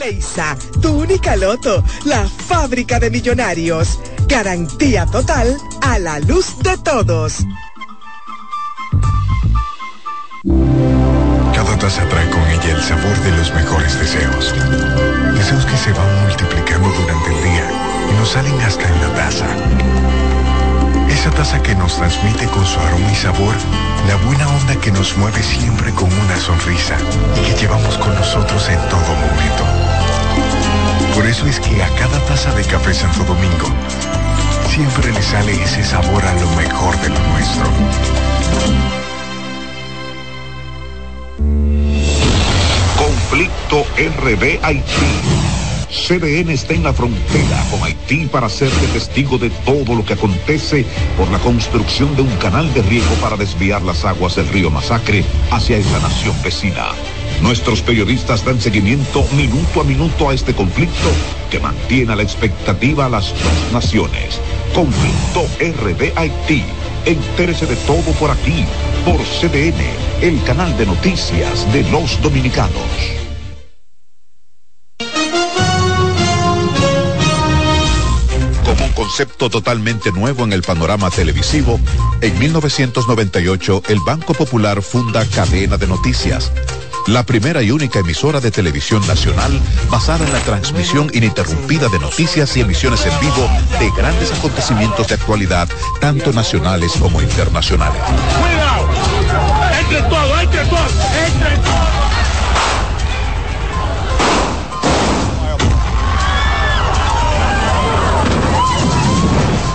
[0.00, 4.00] Leisa, tu única loto, la fábrica de millonarios.
[4.26, 7.44] Garantía total a la luz de todos.
[11.54, 14.54] Cada taza trae con ella el sabor de los mejores deseos.
[15.34, 17.70] Deseos que se van multiplicando durante el día
[18.10, 19.46] y nos salen hasta en la taza.
[21.10, 23.54] Esa taza que nos transmite con su aroma y sabor
[24.08, 26.96] la buena onda que nos mueve siempre con una sonrisa
[27.36, 29.89] y que llevamos con nosotros en todo momento.
[31.14, 33.68] Por eso es que a cada taza de café Santo Domingo
[34.68, 37.70] siempre le sale ese sabor a lo mejor de lo nuestro.
[42.96, 45.50] Conflicto RD Haití
[45.90, 50.84] CDN está en la frontera con Haití para serle testigo de todo lo que acontece
[51.16, 55.24] por la construcción de un canal de riego para desviar las aguas del río Masacre
[55.50, 56.88] hacia esta nación vecina.
[57.42, 61.10] Nuestros periodistas dan seguimiento minuto a minuto a este conflicto
[61.50, 64.40] que mantiene a la expectativa a las dos naciones.
[64.74, 66.64] Conflicto RD Haití.
[67.06, 68.66] Entérese de todo por aquí,
[69.04, 69.80] por CDN,
[70.20, 73.20] el canal de noticias de los dominicanos.
[79.10, 81.80] concepto totalmente nuevo en el panorama televisivo,
[82.20, 86.52] en 1998 el Banco Popular funda Cadena de Noticias,
[87.06, 89.52] la primera y única emisora de televisión nacional
[89.90, 93.48] basada en la transmisión ininterrumpida de noticias y emisiones en vivo
[93.78, 95.68] de grandes acontecimientos de actualidad,
[96.00, 98.02] tanto nacionales como internacionales.
[98.40, 98.88] ¡Cuidado!
[99.80, 101.89] ¡Entre entre entre!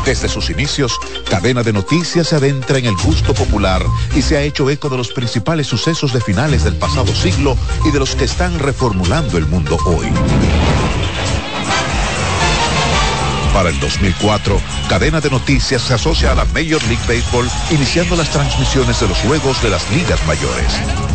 [0.06, 3.82] Desde sus inicios, Cadena de Noticias se adentra en el gusto popular
[4.16, 7.92] y se ha hecho eco de los principales sucesos de finales del pasado siglo y
[7.92, 10.08] de los que están reformulando el mundo hoy.
[13.52, 18.30] Para el 2004, Cadena de Noticias se asocia a la Major League Baseball, iniciando las
[18.30, 21.15] transmisiones de los juegos de las ligas mayores.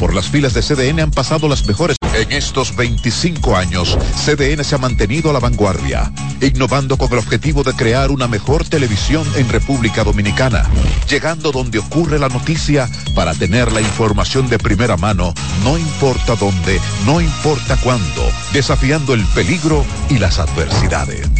[0.00, 1.96] por las filas de CDN han pasado las mejores.
[2.14, 7.62] En estos 25 años, CDN se ha mantenido a la vanguardia, innovando con el objetivo
[7.62, 10.68] de crear una mejor televisión en República Dominicana,
[11.08, 16.80] llegando donde ocurre la noticia para tener la información de primera mano, no importa dónde,
[17.04, 21.39] no importa cuándo, desafiando el peligro y las adversidades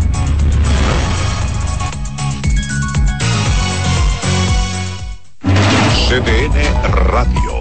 [6.91, 7.59] Radio.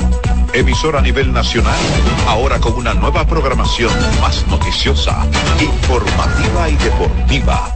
[0.52, 1.78] Emisora a nivel nacional,
[2.26, 5.24] ahora con una nueva programación más noticiosa,
[5.60, 7.74] informativa y deportiva.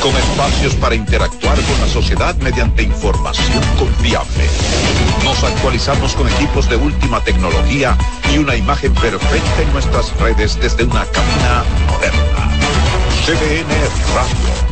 [0.00, 4.48] Con espacios para interactuar con la sociedad mediante información confiable.
[5.24, 7.96] Nos actualizamos con equipos de última tecnología
[8.32, 12.50] y una imagen perfecta en nuestras redes desde una cabina moderna.
[13.26, 13.70] CDN
[14.14, 14.71] Radio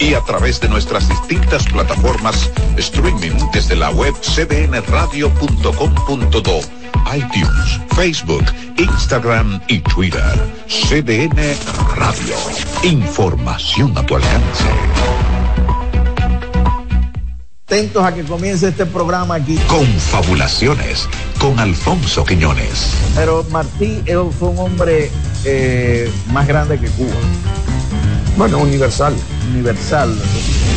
[0.00, 6.60] Y a través de nuestras distintas plataformas streaming desde la web cdnradio.com.do
[7.14, 8.44] iTunes, Facebook,
[8.78, 10.22] Instagram y Twitter.
[10.66, 11.54] CDN
[11.96, 12.34] Radio.
[12.82, 14.64] Información a tu alcance.
[17.66, 19.56] Atentos a que comience este programa aquí.
[19.68, 21.08] Confabulaciones
[21.38, 22.92] con Alfonso Quiñones.
[23.14, 24.02] Pero Martí
[24.38, 25.10] fue un hombre
[25.44, 27.14] eh, más grande que Cuba.
[28.36, 29.14] Bueno, universal.
[29.50, 30.16] Universal.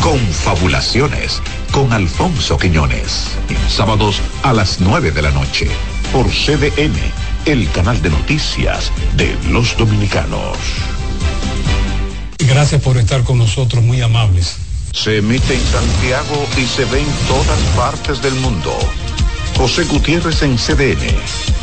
[0.02, 1.42] Confabulaciones
[1.72, 3.30] con Alfonso Quiñones.
[3.70, 5.68] Sábados a las 9 de la noche
[6.12, 6.96] por CDN,
[7.46, 10.58] el canal de noticias de los dominicanos.
[12.40, 14.58] Gracias por estar con nosotros, muy amables.
[14.92, 18.78] Se emite en Santiago y se ve en todas partes del mundo.
[19.58, 21.63] José Gutiérrez en CDN.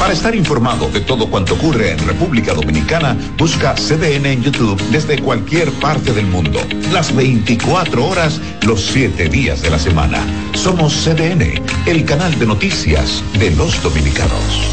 [0.00, 5.18] Para estar informado de todo cuanto ocurre en República Dominicana, busca CDN en YouTube desde
[5.18, 6.58] cualquier parte del mundo.
[6.90, 10.24] Las 24 horas, los 7 días de la semana.
[10.54, 14.70] Somos CDN, el canal de noticias de los dominicanos.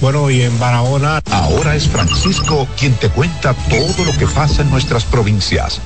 [0.00, 1.20] Bueno, y en Barahona.
[1.32, 5.80] Ahora es Francisco quien te cuenta todo lo que pasa en nuestras provincias.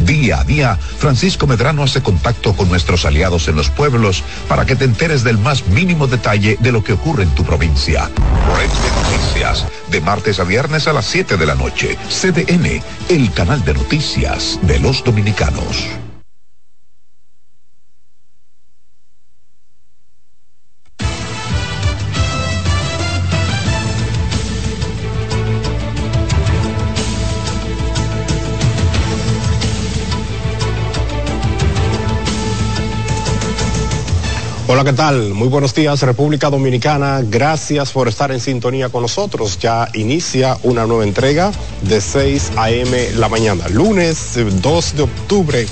[0.00, 4.76] Día a día, Francisco Medrano hace contacto con nuestros aliados en los pueblos para que
[4.76, 8.10] te enteres del más mínimo detalle de lo que ocurre en tu provincia.
[8.56, 11.96] Red de Noticias, de martes a viernes a las 7 de la noche.
[12.08, 16.07] CDN, el canal de noticias de los dominicanos.
[34.70, 35.32] Hola, ¿qué tal?
[35.32, 37.22] Muy buenos días, República Dominicana.
[37.22, 39.58] Gracias por estar en sintonía con nosotros.
[39.58, 43.12] Ya inicia una nueva entrega de 6 a.m.
[43.12, 45.66] la mañana, lunes 2 de octubre.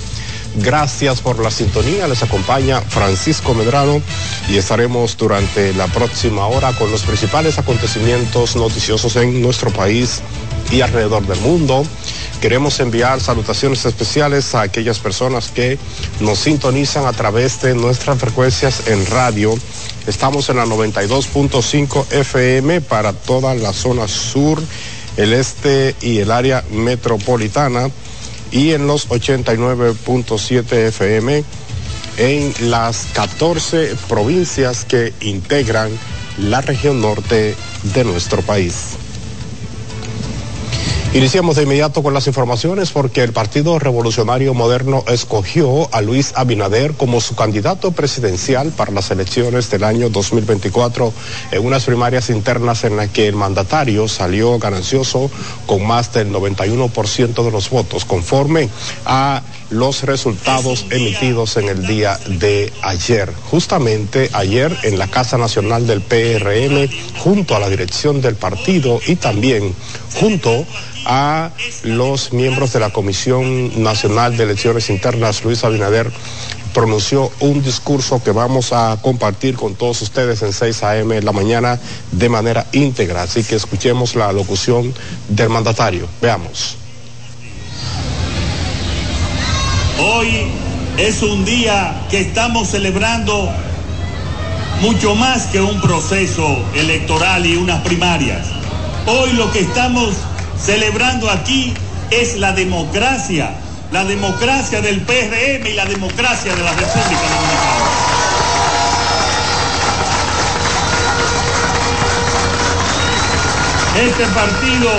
[0.55, 2.09] Gracias por la sintonía.
[2.09, 4.01] Les acompaña Francisco Medrano
[4.49, 10.23] y estaremos durante la próxima hora con los principales acontecimientos noticiosos en nuestro país
[10.73, 11.85] y alrededor del mundo.
[12.47, 15.81] Queremos enviar salutaciones especiales a aquellas personas que
[16.21, 19.53] nos sintonizan a través de nuestras frecuencias en radio.
[20.07, 24.63] Estamos en la 92.5 FM para toda la zona sur,
[25.17, 27.91] el este y el área metropolitana
[28.53, 31.43] y en los 89.7 FM
[32.19, 35.91] en las 14 provincias que integran
[36.39, 37.57] la región norte
[37.93, 38.99] de nuestro país.
[41.17, 46.93] Iniciamos de inmediato con las informaciones porque el Partido Revolucionario Moderno escogió a Luis Abinader
[46.93, 51.15] como su candidato presidencial para las elecciones del año 2024
[51.53, 55.31] en unas primarias internas en las que el mandatario salió ganancioso
[55.65, 58.69] con más del 91% de los votos, conforme
[59.07, 59.41] a
[59.71, 63.33] los resultados emitidos en el día de ayer.
[63.51, 69.17] Justamente ayer en la Casa Nacional del PRM, junto a la dirección del partido y
[69.17, 69.75] también
[70.21, 70.67] junto
[71.05, 71.51] a
[71.83, 76.11] los miembros de la Comisión Nacional de Elecciones Internas, Luis Abinader,
[76.73, 81.17] pronunció un discurso que vamos a compartir con todos ustedes en 6 a.m.
[81.17, 81.79] en la mañana
[82.13, 83.23] de manera íntegra.
[83.23, 84.93] Así que escuchemos la locución
[85.29, 86.07] del mandatario.
[86.21, 86.77] Veamos.
[89.99, 90.49] Hoy
[90.99, 93.51] es un día que estamos celebrando
[94.83, 98.47] mucho más que un proceso electoral y unas primarias.
[99.09, 100.17] Hoy lo que estamos
[100.61, 101.73] celebrando aquí
[102.11, 103.55] es la democracia,
[103.93, 107.87] la democracia del PRM y la democracia de la República Dominicana.
[113.97, 114.91] Este partido,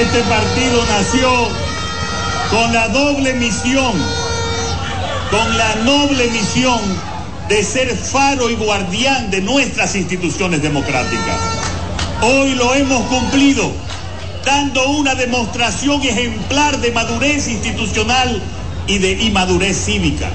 [0.00, 1.48] este partido nació
[2.50, 3.92] con la doble misión,
[5.30, 6.80] con la noble misión
[7.50, 11.63] de ser faro y guardián de nuestras instituciones democráticas.
[12.26, 13.70] Hoy lo hemos cumplido,
[14.46, 18.40] dando una demostración ejemplar de madurez institucional
[18.86, 20.30] y de inmadurez cívica.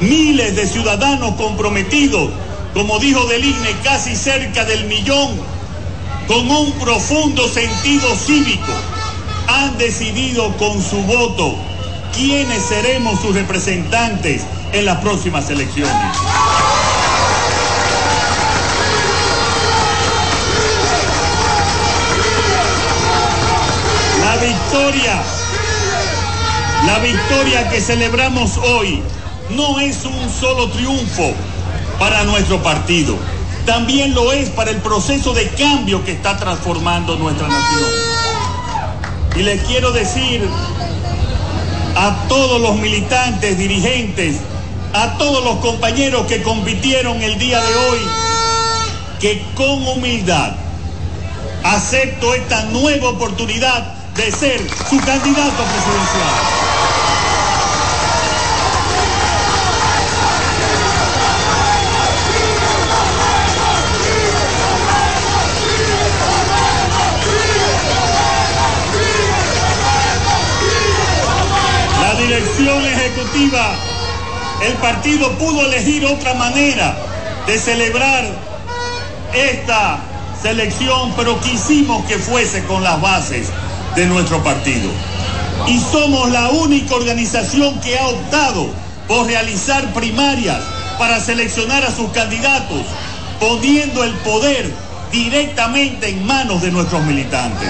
[0.00, 2.30] Miles de ciudadanos comprometidos,
[2.72, 5.38] como dijo del INE, casi cerca del millón,
[6.26, 8.72] con un profundo sentido cívico,
[9.46, 11.54] han decidido con su voto
[12.14, 14.40] quiénes seremos sus representantes
[14.72, 16.16] en las próximas elecciones.
[24.74, 25.22] Victoria,
[26.84, 29.00] la victoria que celebramos hoy
[29.50, 31.32] no es un solo triunfo
[32.00, 33.16] para nuestro partido,
[33.66, 37.90] también lo es para el proceso de cambio que está transformando nuestra nación.
[39.36, 40.42] Y les quiero decir
[41.96, 44.38] a todos los militantes, dirigentes,
[44.92, 47.98] a todos los compañeros que compitieron el día de hoy,
[49.20, 50.54] que con humildad
[51.62, 56.34] acepto esta nueva oportunidad de ser su candidato presidencial.
[72.00, 73.74] La dirección ejecutiva,
[74.62, 76.96] el partido pudo elegir otra manera
[77.46, 78.24] de celebrar
[79.32, 79.98] esta
[80.40, 83.48] selección, pero quisimos que fuese con las bases
[83.96, 84.90] de nuestro partido.
[85.66, 88.68] Y somos la única organización que ha optado
[89.06, 90.60] por realizar primarias
[90.98, 92.82] para seleccionar a sus candidatos,
[93.40, 94.70] poniendo el poder
[95.12, 97.68] directamente en manos de nuestros militantes.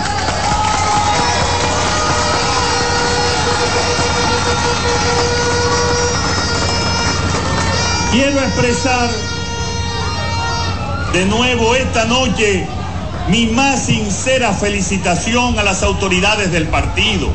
[8.13, 9.11] Quiero expresar
[11.13, 12.67] de nuevo esta noche
[13.29, 17.29] mi más sincera felicitación a las autoridades del partido,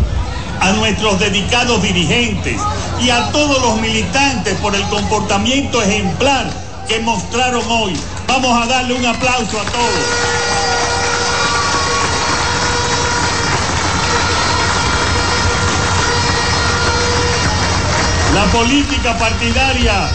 [0.60, 2.62] a nuestros dedicados dirigentes
[3.02, 6.50] y a todos los militantes por el comportamiento ejemplar
[6.88, 7.98] que mostraron hoy.
[8.28, 10.40] Vamos a darle un aplauso a todos.
[18.34, 20.10] La política partidaria,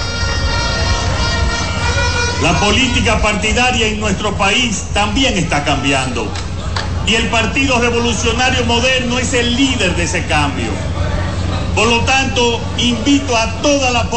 [2.44, 6.30] la política partidaria en nuestro país también está cambiando.
[7.06, 10.68] Y el Partido Revolucionario Moderno es el líder de ese cambio.
[11.74, 14.10] Por lo tanto, invito a toda la,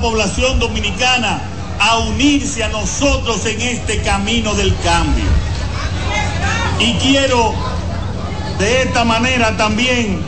[0.00, 1.40] población dominicana
[1.80, 5.24] a unirse a nosotros en este camino del cambio.
[6.78, 7.54] Y quiero
[8.58, 10.20] de esta manera también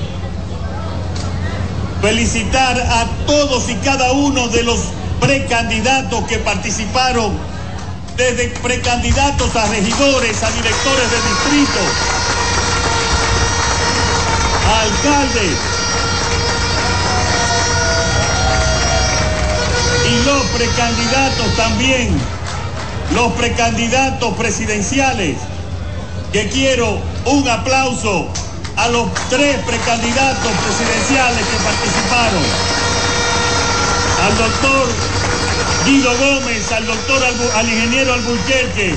[2.01, 7.37] felicitar a todos y cada uno de los precandidatos que participaron,
[8.17, 11.81] desde precandidatos a regidores, a directores de distrito,
[14.69, 15.59] a alcaldes,
[20.09, 22.17] y los precandidatos también,
[23.15, 25.37] los precandidatos presidenciales,
[26.33, 28.29] que quiero un aplauso
[28.77, 32.86] a los tres precandidatos presidenciales que participaron,
[34.27, 34.89] al doctor
[35.85, 37.23] Guido Gómez, al doctor
[37.55, 38.95] al ingeniero Albuquerque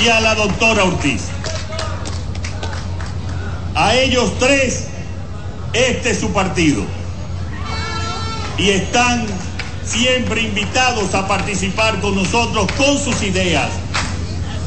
[0.00, 1.22] y a la doctora Ortiz.
[3.74, 4.84] A ellos tres,
[5.72, 6.84] este es su partido.
[8.56, 9.26] Y están
[9.84, 13.70] siempre invitados a participar con nosotros, con sus ideas,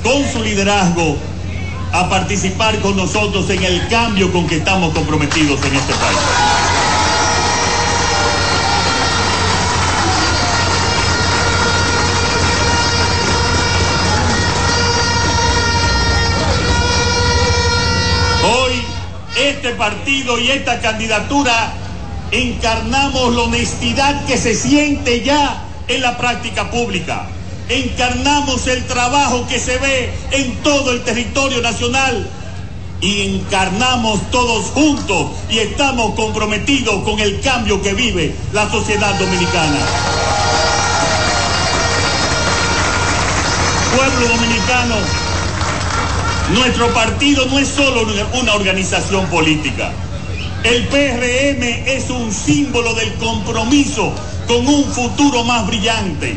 [0.03, 1.17] con su liderazgo,
[1.93, 6.19] a participar con nosotros en el cambio con que estamos comprometidos en este país.
[18.47, 18.73] Hoy
[19.65, 21.73] este partido y esta candidatura
[22.29, 27.25] encarnamos la honestidad que se siente ya en la práctica pública.
[27.67, 32.29] Encarnamos el trabajo que se ve en todo el territorio nacional
[33.01, 39.79] y encarnamos todos juntos y estamos comprometidos con el cambio que vive la sociedad dominicana.
[43.95, 44.95] Pueblo dominicano,
[46.53, 49.91] nuestro partido no es solo una organización política
[50.65, 54.11] el PRM es un símbolo del compromiso
[54.47, 56.35] con un futuro más brillante,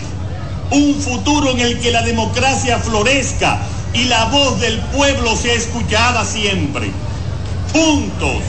[0.71, 3.59] un futuro en el que la democracia florezca
[3.95, 6.91] y la voz del pueblo sea escuchada siempre.
[7.73, 8.43] Juntos,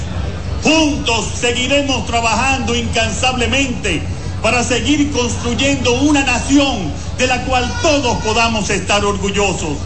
[0.63, 4.01] juntos seguiremos trabajando incansablemente
[4.41, 9.77] para seguir construyendo una nación de la cual todos podamos estar orgullosos.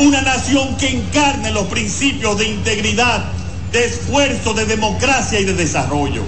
[0.00, 3.22] Una nación que encarne los principios de integridad,
[3.70, 6.22] de esfuerzo de democracia y de desarrollo.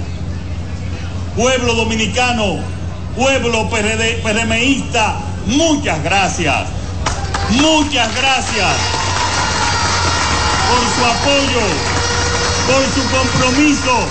[1.34, 2.58] Pueblo dominicano,
[3.16, 6.66] pueblo PRMista, muchas gracias.
[7.52, 8.76] Muchas gracias
[10.68, 11.66] por su apoyo,
[12.66, 14.06] por su compromiso.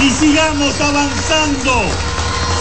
[0.00, 1.82] Y sigamos avanzando,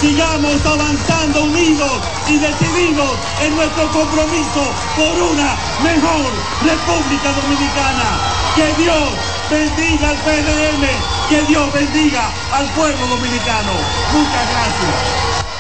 [0.04, 1.92] sigamos avanzando unidos
[2.28, 4.64] y decididos en nuestro compromiso
[4.98, 6.28] por una mejor
[6.62, 8.20] República Dominicana.
[8.54, 9.10] Que Dios
[9.50, 10.84] bendiga al PRM,
[11.30, 13.72] que Dios bendiga al pueblo dominicano.
[14.12, 15.53] Muchas gracias.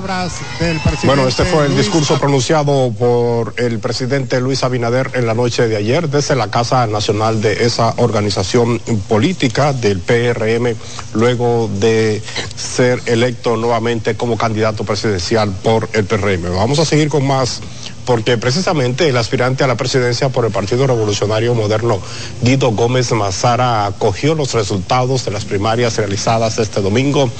[0.00, 1.06] Palabras del presidente.
[1.06, 5.76] Bueno, este fue el discurso pronunciado por el presidente Luis Abinader en la noche de
[5.76, 10.74] ayer desde la Casa Nacional de esa organización política del PRM,
[11.14, 12.22] luego de
[12.56, 16.54] ser electo nuevamente como candidato presidencial por el PRM.
[16.54, 17.62] Vamos a seguir con más
[18.04, 22.00] porque precisamente el aspirante a la presidencia por el Partido Revolucionario Moderno,
[22.40, 27.30] Guido Gómez Mazara, acogió los resultados de las primarias realizadas este domingo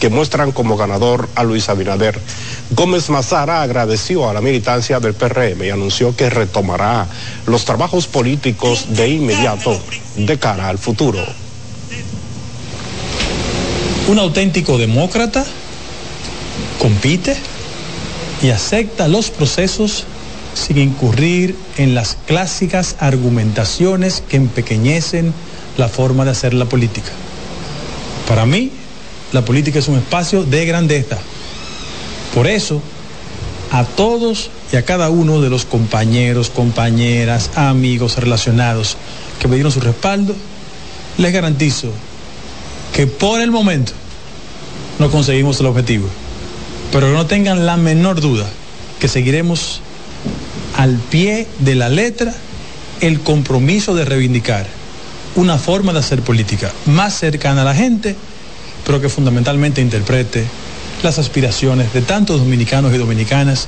[0.00, 2.18] que muestran como ganador a Luis Abinader.
[2.70, 7.06] Gómez Mazara agradeció a la militancia del PRM y anunció que retomará
[7.46, 9.80] los trabajos políticos de inmediato
[10.16, 11.24] de cara al futuro.
[14.08, 15.44] Un auténtico demócrata
[16.78, 17.36] compite
[18.42, 20.04] y acepta los procesos
[20.54, 25.32] sin incurrir en las clásicas argumentaciones que empequeñecen
[25.76, 27.10] la forma de hacer la política.
[28.26, 28.70] Para mí,
[29.32, 31.18] la política es un espacio de grandeza.
[32.34, 32.82] Por eso,
[33.72, 38.96] a todos y a cada uno de los compañeros, compañeras, amigos relacionados
[39.40, 40.34] que me dieron su respaldo,
[41.18, 41.90] les garantizo
[42.92, 43.92] que por el momento
[44.98, 46.08] no conseguimos el objetivo.
[46.92, 48.46] Pero no tengan la menor duda
[49.00, 49.80] que seguiremos
[50.76, 52.34] al pie de la letra
[53.00, 54.66] el compromiso de reivindicar
[55.34, 58.16] una forma de hacer política más cercana a la gente,
[58.86, 60.46] pero que fundamentalmente interprete
[61.02, 63.66] las aspiraciones de tantos dominicanos y dominicanas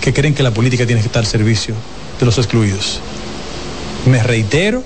[0.00, 1.74] que creen que la política tiene que estar al servicio
[2.20, 3.00] de los excluidos.
[4.04, 4.84] Me reitero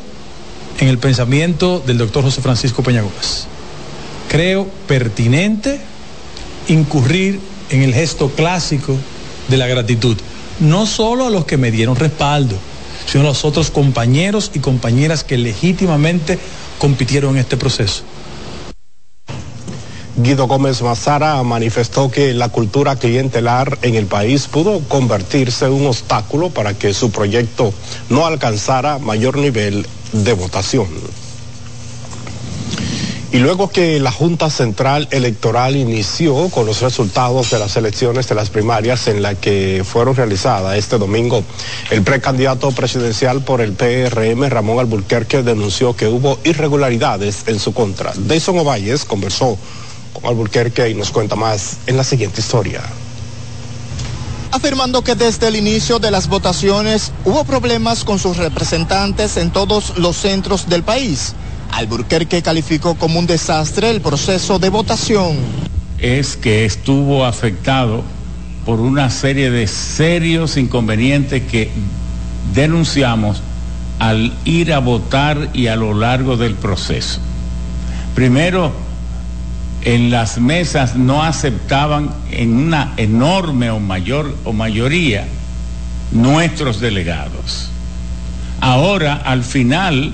[0.78, 3.46] en el pensamiento del doctor José Francisco Peña Gómez.
[4.28, 5.80] Creo pertinente
[6.68, 8.96] incurrir en el gesto clásico
[9.48, 10.16] de la gratitud,
[10.60, 12.56] no solo a los que me dieron respaldo,
[13.06, 16.38] sino a los otros compañeros y compañeras que legítimamente
[16.78, 18.04] compitieron en este proceso.
[20.18, 25.86] Guido Gómez Mazara manifestó que la cultura clientelar en el país pudo convertirse en un
[25.88, 27.70] obstáculo para que su proyecto
[28.08, 30.86] no alcanzara mayor nivel de votación.
[33.30, 38.34] Y luego que la Junta Central Electoral inició con los resultados de las elecciones de
[38.34, 41.44] las primarias en la que fueron realizadas este domingo,
[41.90, 48.14] el precandidato presidencial por el PRM, Ramón Alburquerque, denunció que hubo irregularidades en su contra.
[48.16, 49.58] Deison Ovalles conversó
[50.20, 52.82] con Alburquerque y nos cuenta más en la siguiente historia
[54.52, 59.98] afirmando que desde el inicio de las votaciones hubo problemas con sus representantes en todos
[59.98, 61.34] los centros del país
[61.72, 65.36] Alburquerque calificó como un desastre el proceso de votación.
[65.98, 68.02] Es que estuvo afectado
[68.64, 71.70] por una serie de serios inconvenientes que
[72.54, 73.42] denunciamos
[73.98, 77.20] al ir a votar y a lo largo del proceso.
[78.14, 78.72] Primero,
[79.82, 85.26] en las mesas no aceptaban en una enorme o mayor o mayoría
[86.12, 87.70] nuestros delegados.
[88.60, 90.12] Ahora, al final,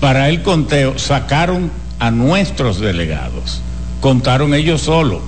[0.00, 3.60] para el conteo sacaron a nuestros delegados,
[4.00, 5.20] contaron ellos solo.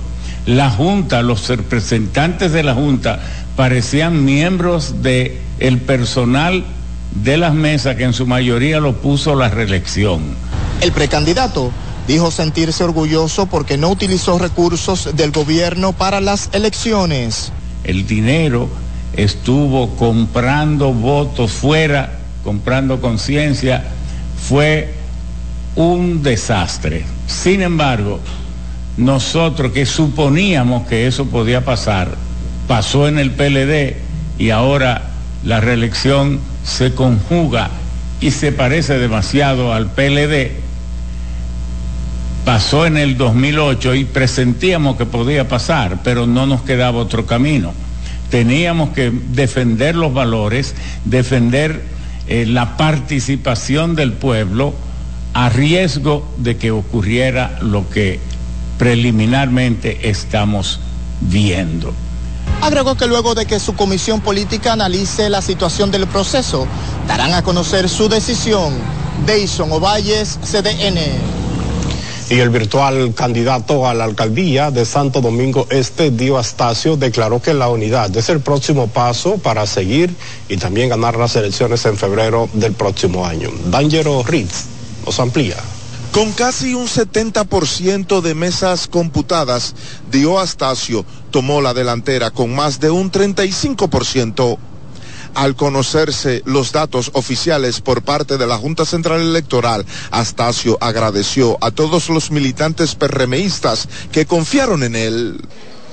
[0.45, 3.19] La Junta, los representantes de la Junta
[3.55, 6.63] parecían miembros del el personal
[7.23, 10.21] de las mesas que en su mayoría lo puso la reelección.
[10.81, 11.71] El precandidato
[12.09, 17.51] dijo sentirse orgulloso porque no utilizó recursos del gobierno para las elecciones.
[17.83, 18.67] El dinero
[19.13, 23.83] estuvo comprando votos fuera, comprando conciencia
[24.47, 24.91] fue
[25.75, 27.05] un desastre.
[27.27, 28.19] Sin embargo,
[28.97, 32.15] nosotros que suponíamos que eso podía pasar,
[32.67, 33.97] pasó en el PLD
[34.39, 35.11] y ahora
[35.43, 37.69] la reelección se conjuga
[38.19, 40.68] y se parece demasiado al PLD.
[42.49, 47.73] Pasó en el 2008 y presentíamos que podía pasar, pero no nos quedaba otro camino.
[48.31, 50.73] Teníamos que defender los valores,
[51.05, 51.83] defender
[52.27, 54.73] eh, la participación del pueblo
[55.35, 58.19] a riesgo de que ocurriera lo que
[58.79, 60.79] preliminarmente estamos
[61.21, 61.93] viendo.
[62.63, 66.65] Agregó que luego de que su comisión política analice la situación del proceso,
[67.07, 68.73] darán a conocer su decisión.
[69.27, 71.38] Deison Ovalles, CDN.
[72.29, 77.55] Y el virtual candidato a la alcaldía de Santo Domingo Este, Dio Astacio, declaró que
[77.55, 80.13] la unidad es el próximo paso para seguir
[80.47, 83.49] y también ganar las elecciones en febrero del próximo año.
[83.71, 84.65] Dangero Ritz
[85.07, 85.57] nos amplía.
[86.11, 89.73] Con casi un 70% de mesas computadas,
[90.11, 94.57] Dio Astacio tomó la delantera con más de un 35%.
[95.35, 101.71] Al conocerse los datos oficiales por parte de la Junta Central Electoral, Astacio agradeció a
[101.71, 105.41] todos los militantes perremeístas que confiaron en él.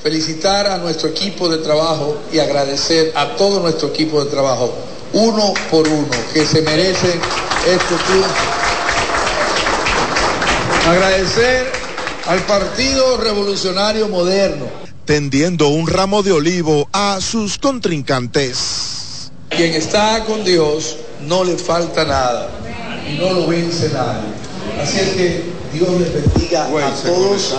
[0.02, 4.72] Felicitar a nuestro equipo de trabajo y agradecer a todo nuestro equipo de trabajo,
[5.12, 7.20] uno por uno, que se merecen
[7.66, 8.34] este triunfo.
[10.88, 11.72] Agradecer
[12.26, 18.95] al Partido Revolucionario Moderno tendiendo un ramo de olivo a sus contrincantes.
[19.56, 22.48] Quien está con Dios no le falta nada
[23.08, 24.28] y no lo vence nadie.
[24.82, 27.54] Así es que Dios les bendiga a todos.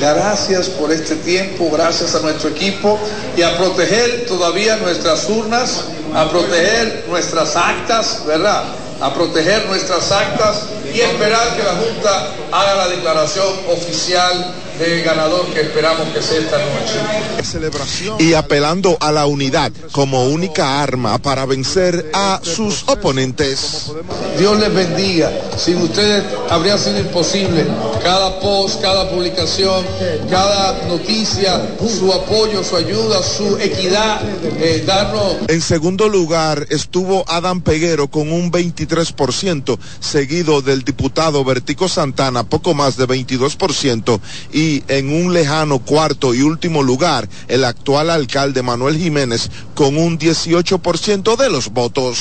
[0.00, 2.98] Gracias por este tiempo, gracias a nuestro equipo
[3.36, 8.64] y a proteger todavía nuestras urnas, a proteger nuestras actas, ¿verdad?
[9.02, 10.62] A proteger nuestras actas
[10.94, 16.38] y esperar que la Junta haga la declaración oficial del ganador que esperamos que sea
[16.38, 18.18] esta noche.
[18.18, 23.92] Y apelando a la unidad como única arma para vencer a sus oponentes.
[24.38, 25.30] Dios les bendiga.
[25.56, 27.66] Sin ustedes habría sido imposible.
[28.02, 29.84] Cada post, cada publicación,
[30.30, 34.20] cada noticia, su apoyo, su ayuda, su equidad,
[34.58, 35.36] eh, darnos.
[35.48, 42.74] En segundo lugar estuvo Adam Peguero con un 23%, seguido del diputado Vertico Santana, poco
[42.74, 44.20] más de 22%,
[44.52, 50.18] y en un lejano cuarto y último lugar el actual alcalde Manuel Jiménez con un
[50.18, 52.18] 18% de los votos.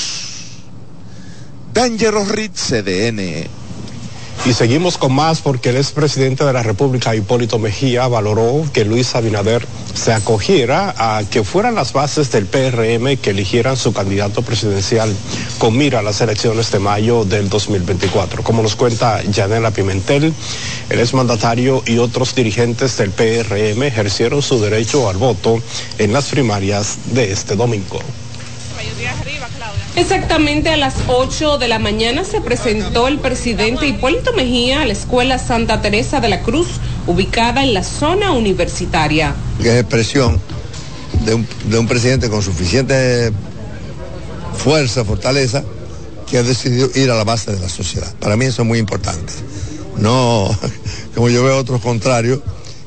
[1.73, 3.62] Dangerous Ritz CDN.
[4.45, 9.15] Y seguimos con más porque el expresidente de la República, Hipólito Mejía, valoró que Luis
[9.15, 15.15] Abinader se acogiera a que fueran las bases del PRM que eligieran su candidato presidencial
[15.60, 18.43] con mira a las elecciones de mayo del 2024.
[18.43, 20.34] Como nos cuenta Yanela Pimentel,
[20.89, 25.63] el exmandatario y otros dirigentes del PRM ejercieron su derecho al voto
[25.99, 28.01] en las primarias de este domingo.
[29.95, 34.93] Exactamente a las 8 de la mañana se presentó el presidente Hipólito Mejía a la
[34.93, 36.67] Escuela Santa Teresa de la Cruz,
[37.06, 39.36] ubicada en la zona universitaria.
[39.60, 40.41] Es expresión
[41.25, 43.32] de un, de un presidente con suficiente
[44.58, 45.63] fuerza, fortaleza,
[46.27, 48.12] que ha decidido ir a la base de la sociedad.
[48.19, 49.32] Para mí eso es muy importante.
[49.97, 50.49] No,
[51.15, 52.39] como yo veo otros contrarios,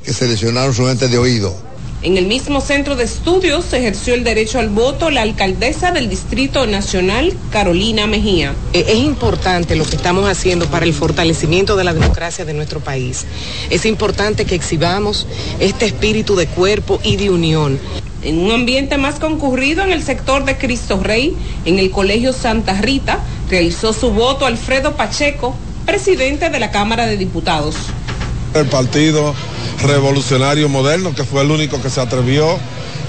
[0.03, 1.55] que seleccionaron su gente de oído
[2.03, 6.67] en el mismo centro de estudios ejerció el derecho al voto la alcaldesa del Distrito
[6.67, 8.55] Nacional, Carolina Mejía.
[8.75, 12.81] Eh, es importante lo que estamos haciendo para el fortalecimiento de la democracia de nuestro
[12.81, 13.25] país.
[13.71, 15.27] Es importante que exhibamos
[15.59, 17.79] este espíritu de cuerpo y de unión.
[18.23, 22.75] En un ambiente más concurrido en el sector de Cristo Rey, en el Colegio Santa
[22.75, 25.55] Rita, realizó su voto Alfredo Pacheco,
[25.87, 27.77] presidente de la Cámara de Diputados.
[28.57, 29.35] El partido
[29.83, 32.59] revolucionario moderno, que fue el único que se atrevió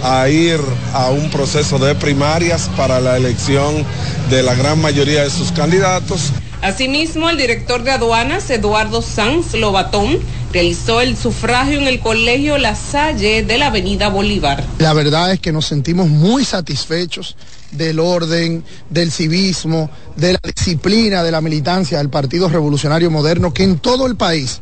[0.04, 0.60] a ir
[0.94, 3.86] a un proceso de primarias para la elección
[4.30, 6.32] de la gran mayoría de sus candidatos.
[6.62, 10.20] Asimismo, el director de aduanas, Eduardo Sanz Lobatón,
[10.52, 14.64] realizó el sufragio en el colegio La Salle de la Avenida Bolívar.
[14.80, 17.38] La verdad es que nos sentimos muy satisfechos
[17.72, 23.64] del orden, del civismo, de la disciplina, de la militancia del Partido Revolucionario Moderno, que
[23.64, 24.62] en todo el país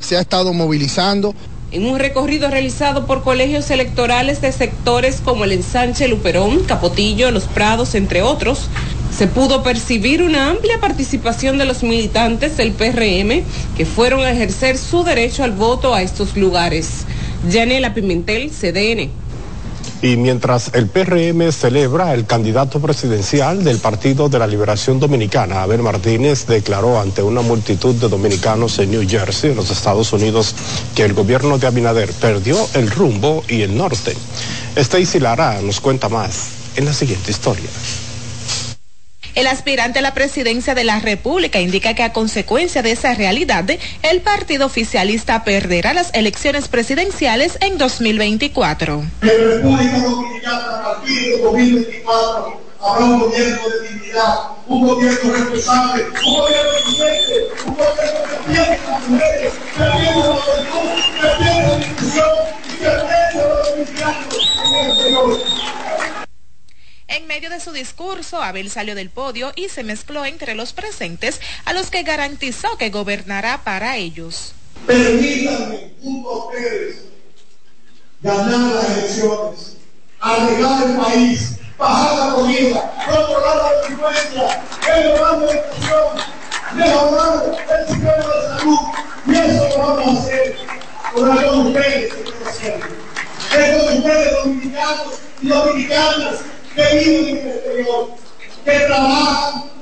[0.00, 1.34] se ha estado movilizando.
[1.72, 7.44] En un recorrido realizado por colegios electorales de sectores como el Ensanche Luperón, Capotillo, Los
[7.44, 8.68] Prados, entre otros,
[9.16, 13.44] se pudo percibir una amplia participación de los militantes del PRM
[13.76, 17.04] que fueron a ejercer su derecho al voto a estos lugares.
[17.48, 19.10] Yanela Pimentel, CDN.
[20.02, 25.82] Y mientras el PRM celebra, el candidato presidencial del Partido de la Liberación Dominicana, Abel
[25.82, 30.54] Martínez, declaró ante una multitud de dominicanos en New Jersey, en los Estados Unidos,
[30.94, 34.16] que el gobierno de Abinader perdió el rumbo y el norte.
[34.74, 37.68] Stacy Lara nos cuenta más en la siguiente historia.
[39.40, 43.64] El aspirante a la presidencia de la República indica que a consecuencia de esa realidad,
[44.02, 49.02] el partido oficialista perderá las elecciones presidenciales en 2024.
[49.22, 54.34] En República Dominicana, a partir de 2024, habrá un gobierno de dignidad,
[54.66, 59.96] un gobierno responsable, un gobierno eficiente, un gobierno que piensa en las mujeres, que piensa
[59.96, 62.28] en la juventud, que piensa en la discusión
[62.62, 64.40] y que piensa en los dominicanos
[67.10, 67.28] en Señor.
[67.30, 71.72] Medio de su discurso, Abel salió del podio y se mezcló entre los presentes, a
[71.72, 74.52] los que garantizó que gobernará para ellos.
[74.86, 77.04] Permítanme, junto a ustedes,
[78.20, 79.76] ganar las elecciones,
[80.20, 86.06] arreglar el país, bajar la comida, controlar la delincuencia, mejorar la educación,
[86.74, 87.44] mejorar
[87.78, 88.78] el sistema de salud.
[89.26, 90.56] Y eso lo vamos a hacer
[91.12, 92.12] con ustedes,
[93.52, 96.40] Es con ustedes, dominicanos y dominicanas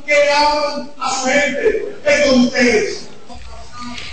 [0.06, 3.08] que a con ustedes.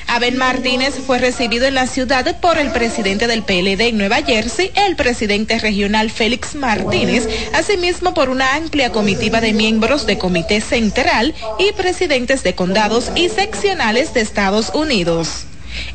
[0.07, 4.71] Abel Martínez fue recibido en la ciudad por el presidente del PLD en Nueva Jersey,
[4.75, 11.33] el presidente regional Félix Martínez, asimismo por una amplia comitiva de miembros de Comité Central
[11.57, 15.45] y presidentes de condados y seccionales de Estados Unidos.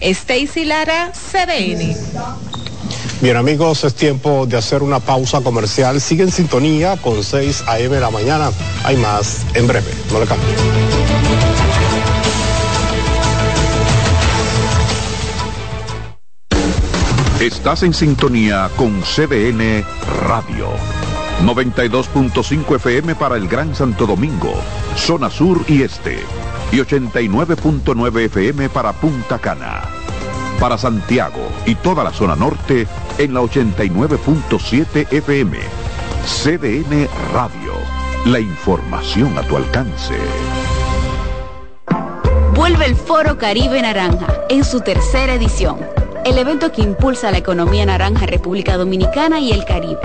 [0.01, 1.97] Stacy Lara, CDN.
[3.21, 6.01] Bien amigos, es tiempo de hacer una pausa comercial.
[6.01, 8.01] Sigue en sintonía con 6 a.m.
[8.01, 8.51] la mañana.
[8.83, 9.93] Hay más en breve.
[10.11, 10.57] No le cambien.
[17.41, 19.85] Estás en sintonía con CDN
[20.27, 20.69] Radio.
[21.45, 24.53] 92.5 FM para el Gran Santo Domingo,
[24.97, 26.19] zona sur y este.
[26.73, 30.00] Y 89.9 FM para Punta Cana.
[30.61, 35.59] Para Santiago y toda la zona norte en la 89.7 FM.
[36.27, 37.73] CDN Radio.
[38.27, 40.15] La información a tu alcance.
[42.55, 45.79] Vuelve el Foro Caribe Naranja en su tercera edición.
[46.27, 50.01] El evento que impulsa la economía naranja República Dominicana y el Caribe.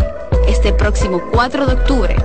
[0.47, 2.15] Este próximo 4 de octubre.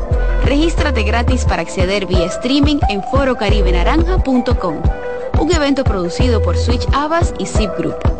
[0.45, 4.77] Regístrate gratis para acceder vía streaming en forocaribenaranja.com.
[5.41, 8.20] Un evento producido por Switch Abbas y Zip Group.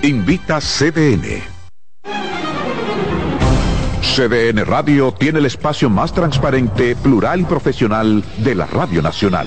[0.03, 1.43] Invita CDN.
[4.03, 9.47] CDN Radio tiene el espacio más transparente, plural y profesional de la Radio Nacional.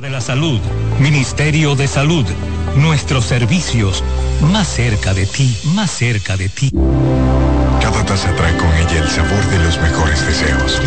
[0.00, 0.60] De la Salud,
[0.98, 2.26] Ministerio de Salud,
[2.76, 4.02] nuestros servicios,
[4.50, 6.70] más cerca de ti, más cerca de ti.
[7.80, 10.80] Cada taza trae con ella el sabor de los mejores deseos.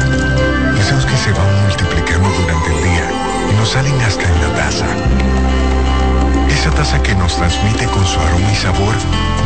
[0.75, 3.11] Deseos que se van multiplicando durante el día
[3.49, 4.87] y nos salen hasta en la taza.
[6.49, 8.95] Esa taza que nos transmite con su aroma y sabor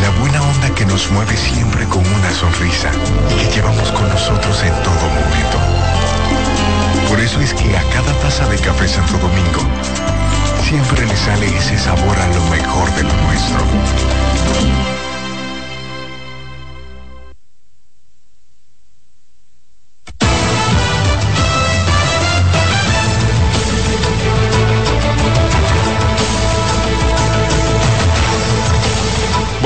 [0.02, 2.90] la buena onda que nos mueve siempre con una sonrisa
[3.30, 5.81] y que llevamos con nosotros en todo momento.
[7.12, 9.60] Por eso es que a cada taza de café Santo Domingo
[10.64, 15.01] siempre le sale ese sabor a lo mejor de lo nuestro.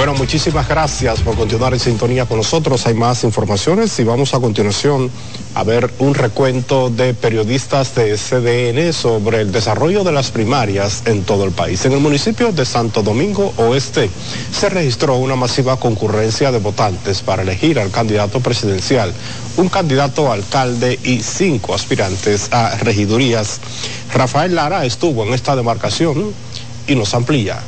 [0.05, 2.85] Bueno, muchísimas gracias por continuar en sintonía con nosotros.
[2.85, 5.09] Hay más informaciones y vamos a continuación
[5.55, 11.23] a ver un recuento de periodistas de CDN sobre el desarrollo de las primarias en
[11.23, 11.85] todo el país.
[11.85, 14.11] En el municipio de Santo Domingo Oeste
[14.51, 19.11] se registró una masiva concurrencia de votantes para elegir al candidato presidencial,
[19.57, 23.59] un candidato a alcalde y cinco aspirantes a regidurías.
[24.13, 26.31] Rafael Lara estuvo en esta demarcación
[26.85, 27.59] y nos amplía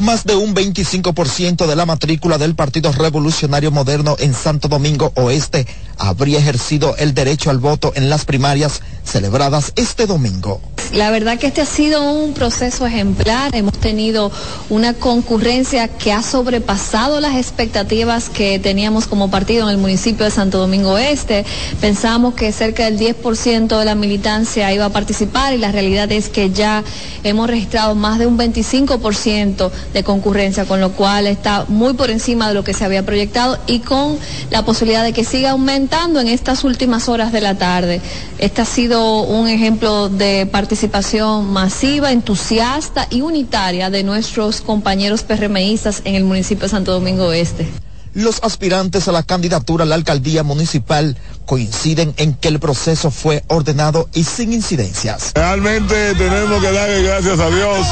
[0.00, 5.66] más de un 25% de la matrícula del Partido Revolucionario Moderno en Santo Domingo Oeste
[5.98, 10.60] habría ejercido el derecho al voto en las primarias celebradas este domingo.
[10.92, 13.54] La verdad que este ha sido un proceso ejemplar.
[13.54, 14.32] Hemos tenido
[14.70, 20.30] una concurrencia que ha sobrepasado las expectativas que teníamos como partido en el municipio de
[20.30, 21.44] Santo Domingo Este.
[21.80, 26.30] Pensamos que cerca del 10% de la militancia iba a participar y la realidad es
[26.30, 26.82] que ya
[27.22, 32.48] hemos registrado más de un 25% de concurrencia, con lo cual está muy por encima
[32.48, 34.18] de lo que se había proyectado y con
[34.50, 35.87] la posibilidad de que siga aumentando
[36.20, 38.00] en estas últimas horas de la tarde.
[38.38, 46.02] Este ha sido un ejemplo de participación masiva, entusiasta y unitaria de nuestros compañeros PRMistas
[46.04, 47.66] en el municipio de Santo Domingo Oeste.
[48.14, 53.44] Los aspirantes a la candidatura a la alcaldía municipal coinciden en que el proceso fue
[53.48, 55.32] ordenado y sin incidencias.
[55.34, 57.86] Realmente tenemos que darle gracias a Dios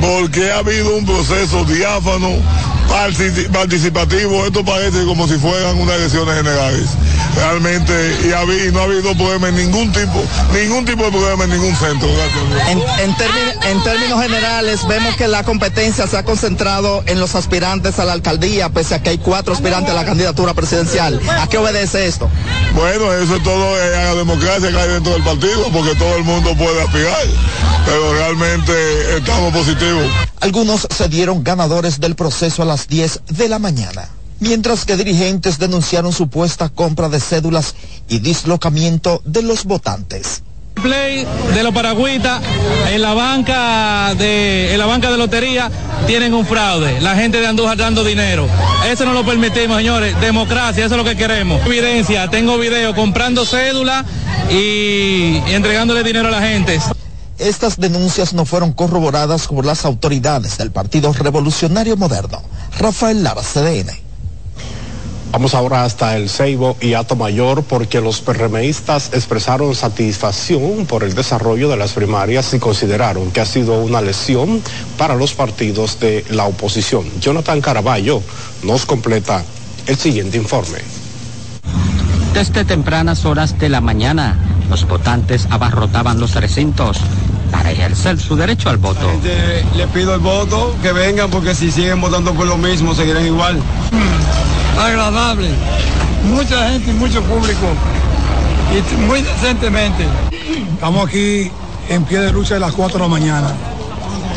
[0.00, 2.30] porque ha habido un proceso diáfano
[3.52, 4.46] participativo.
[4.46, 6.86] Esto parece como si fueran unas elecciones generales.
[7.36, 7.92] Realmente,
[8.24, 12.08] y, no ha habido problema en ningún tipo, ningún tipo de problema en ningún centro.
[12.68, 12.82] En,
[13.62, 18.12] en términos generales, vemos que la competencia se ha concentrado en los aspirantes a la
[18.12, 21.20] alcaldía, pese a que hay cuatro aspirantes a la candidatura presidencial.
[21.40, 22.28] ¿A qué obedece esto?
[22.74, 26.24] Bueno, eso es todo en la democracia que hay dentro del partido, porque todo el
[26.24, 27.26] mundo puede aspirar,
[27.86, 30.04] pero realmente estamos positivos.
[30.40, 34.08] Algunos se dieron ganadores del proceso a las 10 de la mañana
[34.40, 37.74] mientras que dirigentes denunciaron supuesta compra de cédulas
[38.08, 40.42] y dislocamiento de los votantes
[40.74, 42.42] play de los paragüitas
[42.90, 45.70] en la banca de en la banca de lotería
[46.06, 47.00] tienen un fraude.
[47.00, 48.48] La gente de Andújar dando dinero.
[48.86, 50.20] Eso no lo permitimos, señores.
[50.20, 51.64] Democracia, eso es lo que queremos.
[51.64, 54.04] Evidencia, tengo video comprando cédula
[54.50, 56.80] y entregándole dinero a la gente.
[57.42, 62.40] Estas denuncias no fueron corroboradas por las autoridades del Partido Revolucionario Moderno.
[62.78, 63.90] Rafael Lara, CDN.
[65.32, 71.16] Vamos ahora hasta el Ceibo y Ato Mayor porque los PRMistas expresaron satisfacción por el
[71.16, 74.62] desarrollo de las primarias y consideraron que ha sido una lesión
[74.96, 77.04] para los partidos de la oposición.
[77.20, 78.22] Jonathan Caraballo
[78.62, 79.42] nos completa
[79.88, 80.78] el siguiente informe.
[82.34, 84.38] Desde tempranas horas de la mañana,
[84.70, 86.98] los votantes abarrotaban los recintos
[87.52, 89.06] para ejercer su derecho al voto.
[89.76, 93.62] le pido el voto, que vengan porque si siguen votando por lo mismo seguirán igual
[94.78, 95.48] agradable,
[96.24, 97.66] mucha gente y mucho público,
[98.72, 100.04] y muy decentemente.
[100.74, 101.50] Estamos aquí
[101.88, 103.52] en pie de lucha de las 4 de la mañana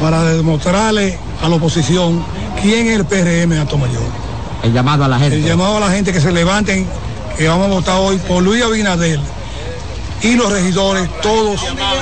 [0.01, 2.23] para demostrarle a la oposición
[2.62, 4.04] quién es el PRM Alto Mayor.
[4.63, 5.38] El llamado a la gente.
[5.38, 6.86] El llamado a la gente que se levanten,
[7.38, 9.19] que vamos a votar hoy por Luis Abinadel.
[10.21, 11.62] Y los regidores, todos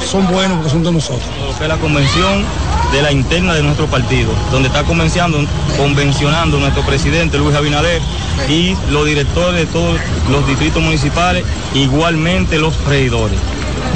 [0.10, 1.28] son buenos porque son de nosotros.
[1.68, 2.46] la convención
[2.92, 5.40] de la interna de nuestro partido, donde está convencionando,
[5.78, 8.02] convencionando nuestro presidente Luis Abinader
[8.48, 10.00] y los directores de todos
[10.30, 13.38] los distritos municipales, igualmente los regidores.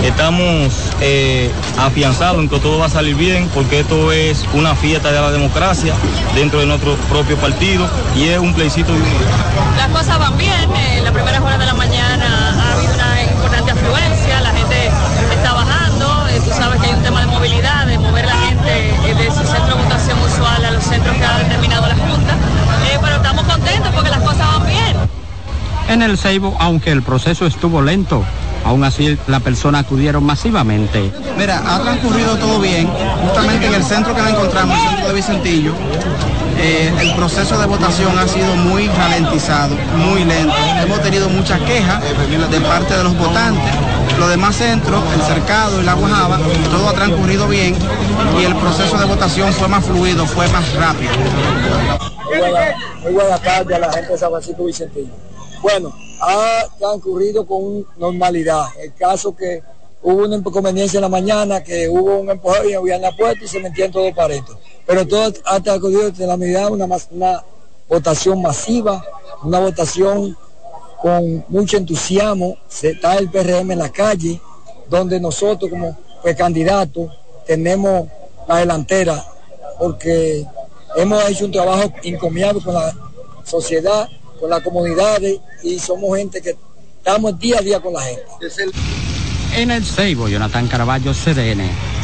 [0.04, 5.12] Estamos eh, afianzados en que todo va a salir bien porque esto es una fiesta
[5.12, 5.94] de la democracia
[6.36, 9.78] dentro de nuestro propio partido y es un plebiscito de unidad.
[9.78, 12.37] Las cosas van bien, en la primera hora de la mañana
[19.48, 22.36] eh, centro de votación usual a los centros que ha determinado la Junta,
[23.02, 24.98] pero estamos contentos porque las cosas van bien.
[25.90, 28.24] En el Ceibo, aunque el proceso estuvo lento,
[28.68, 31.12] Aún así, las personas acudieron masivamente.
[31.38, 32.90] Mira, ha transcurrido todo bien.
[33.26, 35.74] Justamente en el centro que nos encontramos, el centro de Vicentillo,
[36.58, 40.54] eh, el proceso de votación ha sido muy ralentizado, muy lento.
[40.84, 42.02] Hemos tenido muchas quejas
[42.52, 43.74] de parte de los votantes.
[44.18, 46.40] Los demás centros, el cercado y la guajaba,
[46.72, 47.76] todo ha transcurrido bien
[48.40, 51.12] y el proceso de votación fue más fluido, fue más rápido.
[53.04, 55.14] Muy buenas tardes a la gente de San Francisco Vicentillo.
[55.62, 58.66] Bueno, ha transcurrido con normalidad.
[58.82, 59.62] El caso que
[60.02, 63.48] hubo una inconveniencia en la mañana, que hubo un empujón y en la puerta y
[63.48, 64.58] se metían todos paretos.
[64.86, 67.44] Pero todo ha transcurrido de la medida una, una
[67.88, 69.04] votación masiva,
[69.44, 70.36] una votación
[71.08, 72.58] con mucho entusiasmo.
[72.82, 74.42] Está el PRM en la calle,
[74.90, 75.98] donde nosotros como
[76.38, 77.10] candidatos
[77.46, 78.10] tenemos
[78.50, 79.24] la delantera,
[79.80, 80.46] porque
[80.98, 82.94] hemos hecho un trabajo encomiable con la
[83.46, 86.56] sociedad con las comunidades y somos gente que
[86.98, 88.24] estamos día a día con la gente.
[89.56, 91.97] En el Seibo, Jonathan Caraballo, CDN.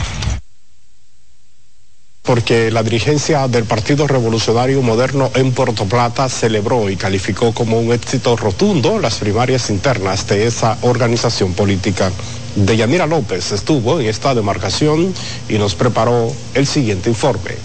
[2.24, 7.92] Porque la dirigencia del Partido Revolucionario Moderno en Puerto Plata celebró y calificó como un
[7.92, 12.14] éxito rotundo las primarias internas de esa organización política.
[12.56, 15.14] Deyanira López estuvo en esta demarcación
[15.50, 17.58] y nos preparó el siguiente informe.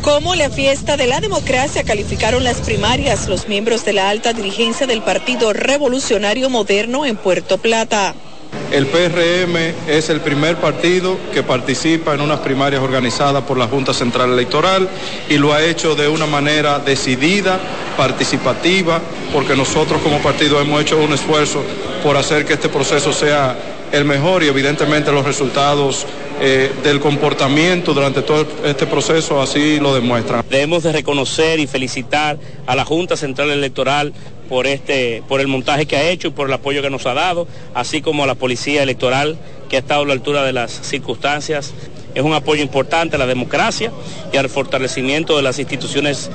[0.00, 4.86] Como la fiesta de la democracia calificaron las primarias los miembros de la alta dirigencia
[4.86, 8.14] del Partido Revolucionario Moderno en Puerto Plata.
[8.70, 9.56] El PRM
[9.88, 14.88] es el primer partido que participa en unas primarias organizadas por la Junta Central Electoral
[15.28, 17.60] y lo ha hecho de una manera decidida,
[17.96, 19.00] participativa,
[19.32, 21.62] porque nosotros como partido hemos hecho un esfuerzo
[22.02, 23.56] por hacer que este proceso sea
[23.92, 26.06] el mejor y evidentemente los resultados
[26.40, 30.44] eh, del comportamiento durante todo este proceso así lo demuestran.
[30.50, 34.12] Debemos de reconocer y felicitar a la Junta Central Electoral
[34.48, 37.14] por este, por el montaje que ha hecho y por el apoyo que nos ha
[37.14, 40.72] dado, así como a la Policía Electoral que ha estado a la altura de las
[40.72, 41.72] circunstancias.
[42.14, 43.90] Es un apoyo importante a la democracia
[44.32, 46.30] y al fortalecimiento de las instituciones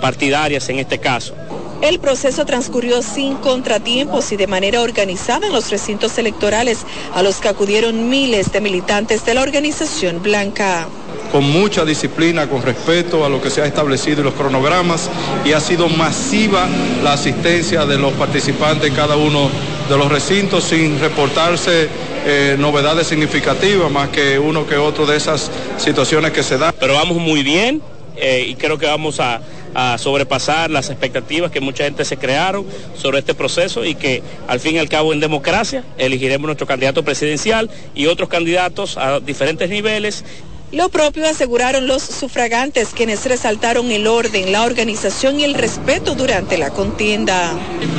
[0.00, 1.34] partidarias en este caso.
[1.82, 6.80] El proceso transcurrió sin contratiempos y de manera organizada en los recintos electorales
[7.14, 10.88] a los que acudieron miles de militantes de la organización blanca
[11.30, 15.08] con mucha disciplina, con respeto a lo que se ha establecido y los cronogramas,
[15.44, 16.66] y ha sido masiva
[17.04, 19.48] la asistencia de los participantes en cada uno
[19.88, 21.88] de los recintos sin reportarse
[22.26, 26.74] eh, novedades significativas, más que uno que otro de esas situaciones que se dan.
[26.78, 27.80] Pero vamos muy bien
[28.16, 29.40] eh, y creo que vamos a,
[29.74, 32.66] a sobrepasar las expectativas que mucha gente se crearon
[32.96, 37.04] sobre este proceso y que al fin y al cabo en democracia elegiremos nuestro candidato
[37.04, 40.24] presidencial y otros candidatos a diferentes niveles
[40.72, 46.58] lo propio aseguraron los sufragantes, quienes resaltaron el orden, la organización y el respeto durante
[46.58, 47.54] la contienda.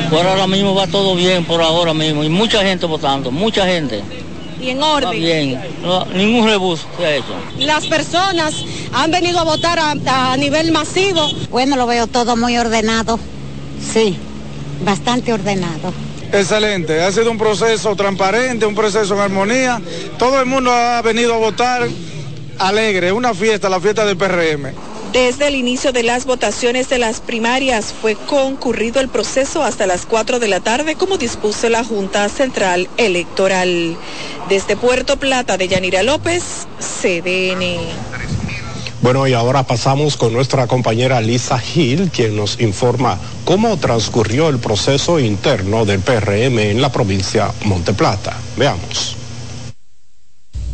[0.09, 4.01] Por ahora mismo va todo bien, por ahora mismo, y mucha gente votando, mucha gente.
[4.61, 5.11] ¿Y en orden?
[5.11, 5.59] bien,
[6.15, 7.35] ningún rebus se ha hecho.
[7.57, 8.63] Las personas
[8.93, 9.91] han venido a votar a,
[10.31, 11.27] a nivel masivo.
[11.49, 13.19] Bueno, lo veo todo muy ordenado,
[13.93, 14.17] sí,
[14.83, 15.93] bastante ordenado.
[16.33, 19.81] Excelente, ha sido un proceso transparente, un proceso en armonía.
[20.17, 21.89] Todo el mundo ha venido a votar
[22.57, 24.71] alegre, una fiesta, la fiesta del PRM.
[25.11, 30.05] Desde el inicio de las votaciones de las primarias fue concurrido el proceso hasta las
[30.05, 33.97] 4 de la tarde como dispuso la Junta Central Electoral.
[34.47, 36.43] Desde Puerto Plata de Yanira López,
[36.79, 38.40] CDN.
[39.01, 44.59] Bueno, y ahora pasamos con nuestra compañera Lisa Gil, quien nos informa cómo transcurrió el
[44.59, 48.37] proceso interno del PRM en la provincia Monteplata.
[48.57, 49.17] Veamos.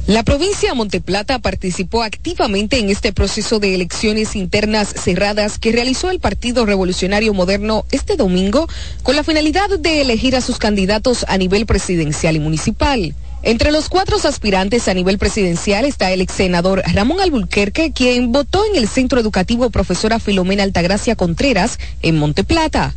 [0.07, 6.11] La provincia de Monteplata participó activamente en este proceso de elecciones internas cerradas que realizó
[6.11, 8.67] el Partido Revolucionario Moderno este domingo
[9.03, 13.15] con la finalidad de elegir a sus candidatos a nivel presidencial y municipal.
[13.48, 18.66] Entre los cuatro aspirantes a nivel presidencial está el ex senador Ramón Albulquerque, quien votó
[18.66, 22.93] en el Centro Educativo Profesora Filomena Altagracia Contreras en Monteplata.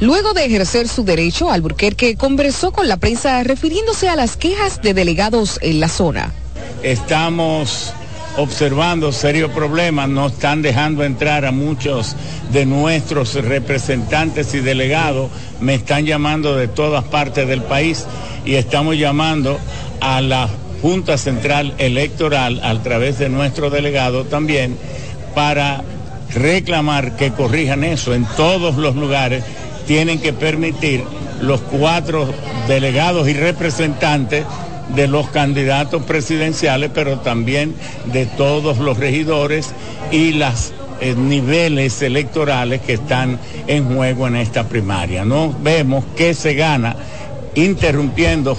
[0.00, 4.94] Luego de ejercer su derecho, Alburquerque conversó con la prensa refiriéndose a las quejas de
[4.94, 6.32] delegados en la zona
[6.82, 7.92] estamos
[8.40, 12.16] observando serios problemas, no están dejando entrar a muchos
[12.50, 15.30] de nuestros representantes y delegados,
[15.60, 18.06] me están llamando de todas partes del país
[18.46, 19.58] y estamos llamando
[20.00, 20.48] a la
[20.80, 24.78] Junta Central Electoral a través de nuestro delegado también
[25.34, 25.82] para
[26.32, 29.44] reclamar que corrijan eso en todos los lugares,
[29.86, 31.04] tienen que permitir
[31.42, 32.32] los cuatro
[32.68, 34.46] delegados y representantes
[34.94, 37.74] de los candidatos presidenciales, pero también
[38.12, 39.72] de todos los regidores
[40.10, 45.24] y los eh, niveles electorales que están en juego en esta primaria.
[45.24, 46.96] No vemos que se gana
[47.54, 48.56] interrumpiendo,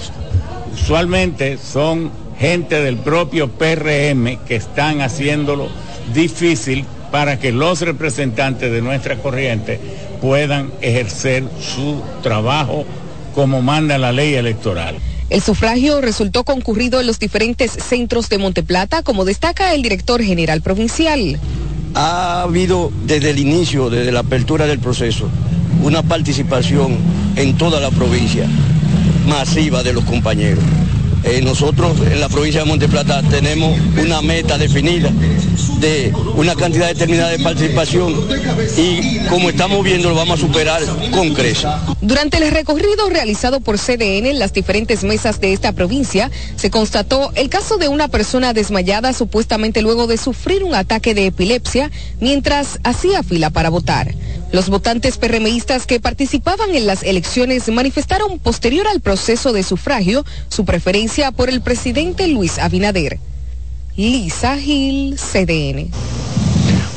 [0.72, 5.68] usualmente son gente del propio PRM que están haciéndolo
[6.12, 9.78] difícil para que los representantes de nuestra corriente
[10.20, 12.84] puedan ejercer su trabajo
[13.34, 14.96] como manda la ley electoral.
[15.32, 20.60] El sufragio resultó concurrido en los diferentes centros de Monteplata, como destaca el director general
[20.60, 21.40] provincial.
[21.94, 25.30] Ha habido desde el inicio, desde la apertura del proceso,
[25.82, 26.98] una participación
[27.36, 28.46] en toda la provincia
[29.26, 30.62] masiva de los compañeros.
[31.24, 35.10] Eh, nosotros en la provincia de Monteplata tenemos una meta definida
[35.78, 38.14] de una cantidad determinada de participación
[38.76, 41.70] y como estamos viendo lo vamos a superar con creces.
[42.00, 47.30] Durante el recorrido realizado por CDN en las diferentes mesas de esta provincia, se constató
[47.34, 52.80] el caso de una persona desmayada supuestamente luego de sufrir un ataque de epilepsia mientras
[52.82, 54.14] hacía fila para votar.
[54.52, 60.66] Los votantes PRMistas que participaban en las elecciones manifestaron posterior al proceso de sufragio su
[60.66, 63.18] preferencia por el presidente Luis Abinader.
[63.96, 65.90] Lisa Gil, CDN.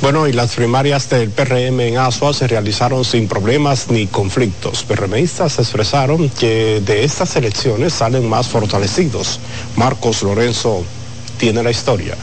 [0.01, 4.83] Bueno, y las primarias del PRM en Asua se realizaron sin problemas ni conflictos.
[4.83, 9.39] PRMistas expresaron que de estas elecciones salen más fortalecidos.
[9.77, 10.83] Marcos Lorenzo
[11.37, 12.17] tiene la historia.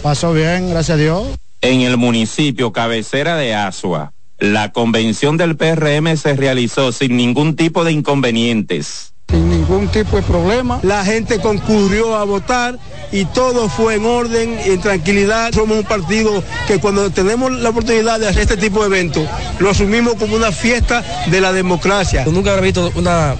[0.00, 1.26] Pasó bien, gracias a Dios.
[1.60, 7.84] En el municipio cabecera de Asua la convención del PRM se realizó sin ningún tipo
[7.84, 9.12] de inconvenientes.
[9.28, 10.78] Sin ningún tipo de problema.
[10.82, 12.78] La gente concurrió a votar
[13.10, 15.52] y todo fue en orden y en tranquilidad.
[15.52, 19.26] Somos un partido que cuando tenemos la oportunidad de hacer este tipo de eventos,
[19.58, 22.24] lo asumimos como una fiesta de la democracia.
[22.26, 23.34] Nunca había visto una,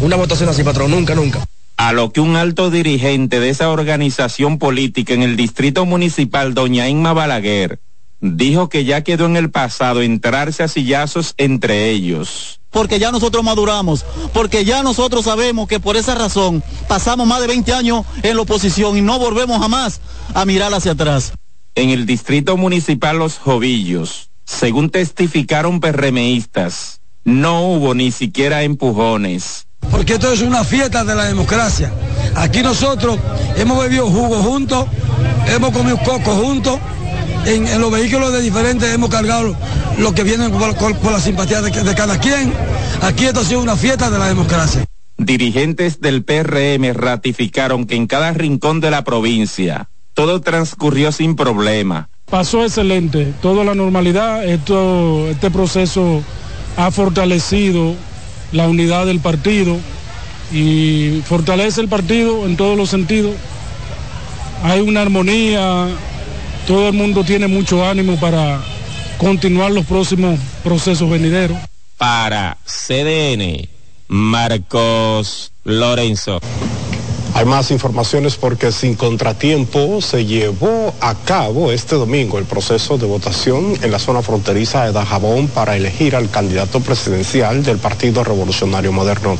[0.00, 1.44] una votación así, patrón, nunca, nunca.
[1.76, 6.88] A lo que un alto dirigente de esa organización política en el distrito municipal, doña
[6.88, 7.80] Inma Balaguer,
[8.22, 12.60] dijo que ya quedó en el pasado entrarse a sillazos entre ellos.
[12.70, 17.48] Porque ya nosotros maduramos, porque ya nosotros sabemos que por esa razón pasamos más de
[17.48, 20.00] 20 años en la oposición y no volvemos jamás
[20.32, 21.32] a mirar hacia atrás.
[21.74, 29.66] En el distrito municipal Los Jovillos, según testificaron perremeístas, no hubo ni siquiera empujones.
[29.90, 31.92] Porque esto es una fiesta de la democracia.
[32.36, 33.18] Aquí nosotros
[33.56, 34.86] hemos bebido jugo juntos,
[35.48, 36.78] hemos comido coco juntos,
[37.46, 39.56] en, los vehículos de diferentes hemos cargado
[39.98, 42.52] lo que vienen por, la simpatía de, de cada quien.
[43.02, 44.84] Aquí esto ha sido una fiesta de la democracia.
[45.18, 52.08] Dirigentes del PRM ratificaron que en cada rincón de la provincia todo transcurrió sin problema.
[52.30, 56.22] Pasó excelente, toda la normalidad, esto, este proceso
[56.76, 57.94] ha fortalecido
[58.52, 59.76] la unidad del partido
[60.52, 63.34] y fortalece el partido en todos los sentidos.
[64.62, 65.88] Hay una armonía,
[66.66, 68.60] todo el mundo tiene mucho ánimo para
[69.18, 71.56] continuar los próximos procesos venideros.
[71.96, 73.68] Para CDN,
[74.08, 76.40] Marcos Lorenzo.
[77.34, 83.06] Hay más informaciones porque sin contratiempo se llevó a cabo este domingo el proceso de
[83.06, 88.92] votación en la zona fronteriza de Dajabón para elegir al candidato presidencial del Partido Revolucionario
[88.92, 89.38] Moderno.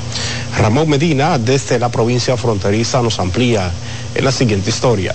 [0.56, 3.70] Ramón Medina, desde la provincia fronteriza, nos amplía
[4.14, 5.14] en la siguiente historia.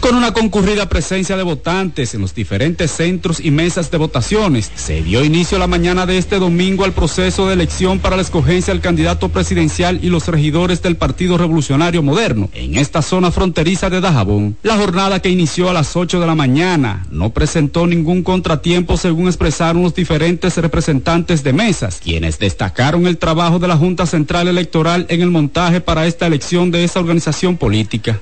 [0.00, 5.02] Con una concurrida presencia de votantes en los diferentes centros y mesas de votaciones, se
[5.02, 8.80] dio inicio la mañana de este domingo al proceso de elección para la escogencia del
[8.80, 14.56] candidato presidencial y los regidores del Partido Revolucionario Moderno en esta zona fronteriza de Dajabón.
[14.62, 19.26] La jornada que inició a las 8 de la mañana no presentó ningún contratiempo según
[19.26, 25.06] expresaron los diferentes representantes de mesas, quienes destacaron el trabajo de la Junta Central Electoral
[25.08, 28.20] en el montaje para esta elección de esa organización política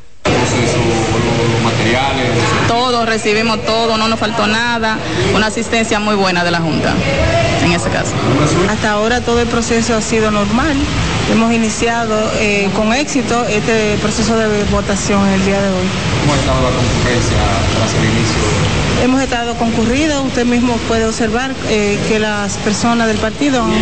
[2.03, 2.45] materiales.
[2.69, 4.99] Todo, recibimos todo, no nos faltó nada.
[5.35, 6.95] Una asistencia muy buena de la Junta,
[7.63, 8.13] en ese caso.
[8.69, 10.77] Hasta ahora todo el proceso ha sido normal.
[11.31, 15.87] Hemos iniciado eh, con éxito este proceso de votación el día de hoy.
[16.21, 17.37] ¿Cómo ha estado la concurrencia
[17.77, 18.77] tras el inicio?
[19.03, 23.73] Hemos estado concurridos, usted mismo puede observar eh, que las personas del partido han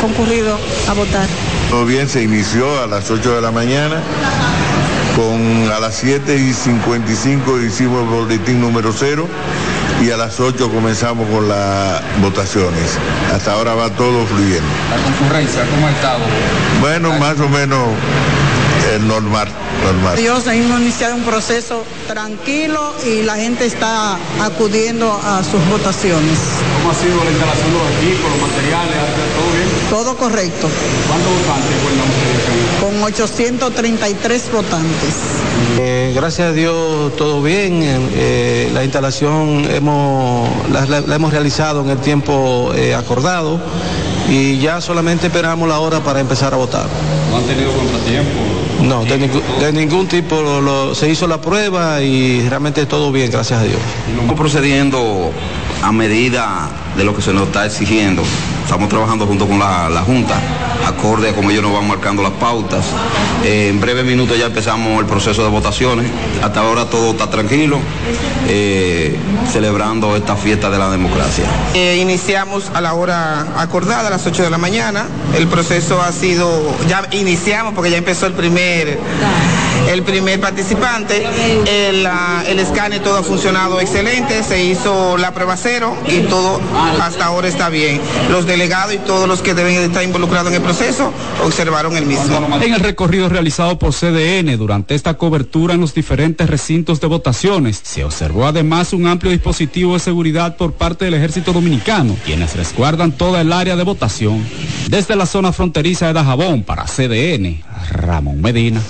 [0.00, 0.58] concurrido
[0.88, 1.26] a votar.
[1.68, 4.00] Todo bien, se inició a las 8 de la mañana
[5.16, 9.28] con a las 7 y 55 hicimos el boletín número 0
[10.02, 12.98] y a las 8 comenzamos con las votaciones.
[13.32, 14.68] Hasta ahora va todo fluyendo.
[14.90, 16.20] ¿La concurrencia cómo ha estado?
[16.80, 17.88] Bueno, más o menos
[18.84, 19.48] eh, normal,
[19.82, 20.16] normal.
[20.16, 26.38] Dios, hemos iniciado un proceso tranquilo y la gente está acudiendo a sus votaciones.
[26.78, 28.96] ¿Cómo ha sido la instalación de los equipos, los materiales?
[29.36, 29.68] ¿Todo bien?
[29.90, 30.68] Todo correcto.
[31.08, 31.76] ¿Cuántos votantes
[32.34, 32.80] ustedes?
[32.80, 35.14] Con 833 votantes.
[35.78, 37.80] Eh, gracias a Dios todo bien.
[37.82, 43.60] Eh, la instalación hemos, la, hemos realizado en el tiempo eh, acordado
[44.28, 46.86] y ya solamente esperamos la hora para empezar a votar.
[47.30, 48.63] ¿No han tenido contratiempo?
[48.88, 50.94] No, de, ningún tipo.
[50.94, 53.78] se hizo la prueba y realmente todo bien, gracias a Dios.
[54.10, 55.32] Estamos procediendo
[55.82, 58.22] a medida de lo que se nos está exigiendo.
[58.62, 60.40] Estamos trabajando junto con la, Junta,
[60.86, 62.84] acorde a como ellos nos van marcando las pautas.
[63.44, 66.06] Eh, en breve minutos ya empezamos el proceso de votaciones.
[66.42, 67.78] Hasta ahora todo está tranquilo,
[68.48, 69.16] eh,
[69.52, 71.44] celebrando esta fiesta de la democracia.
[71.74, 75.06] Eh, iniciamos a la hora acordada, a las 8 de la mañana.
[75.36, 78.98] El proceso ha sido, ya iniciamos porque ya empezó el primer,
[79.90, 81.26] el primer participante.
[81.66, 82.06] El,
[82.48, 86.60] el escáner todo ha funcionado excelente, se hizo la prueba cero y todo
[87.00, 88.00] hasta ahora está bien.
[88.30, 90.73] Los delegados y todos los que deben estar involucrados en el proceso
[91.44, 92.24] observaron el mismo.
[92.60, 97.80] En el recorrido realizado por CDN durante esta cobertura en los diferentes recintos de votaciones,
[97.82, 103.12] se observó además un amplio dispositivo de seguridad por parte del ejército dominicano, quienes resguardan
[103.12, 104.44] toda el área de votación.
[104.88, 108.80] Desde la zona fronteriza de Dajabón para CDN, Ramón Medina.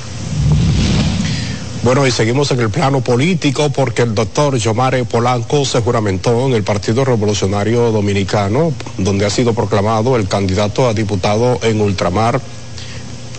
[1.85, 6.55] Bueno, y seguimos en el plano político porque el doctor Yomare Polanco se juramentó en
[6.55, 12.41] el Partido Revolucionario Dominicano, donde ha sido proclamado el candidato a diputado en ultramar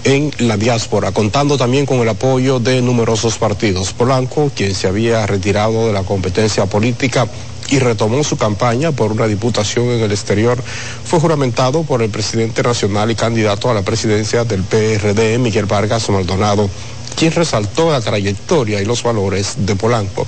[0.03, 3.93] en la diáspora, contando también con el apoyo de numerosos partidos.
[3.93, 7.27] Polanco, quien se había retirado de la competencia política
[7.69, 10.61] y retomó su campaña por una diputación en el exterior,
[11.03, 16.07] fue juramentado por el presidente nacional y candidato a la presidencia del PRD, Miguel Vargas
[16.11, 16.69] Maldonado
[17.15, 20.27] quien resaltó la trayectoria y los valores de Polanco.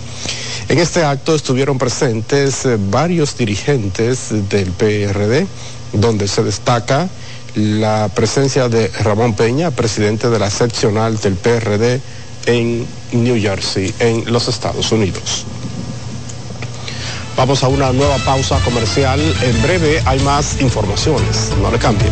[0.70, 5.48] En este acto estuvieron presentes eh, varios dirigentes del PRD,
[5.94, 7.08] donde se destaca
[7.56, 12.02] la presencia de Ramón Peña, presidente de la seccional del PRD
[12.46, 15.46] en New Jersey, en los Estados Unidos.
[17.38, 19.20] Vamos a una nueva pausa comercial.
[19.44, 21.52] En breve hay más informaciones.
[21.62, 22.12] No le cambien.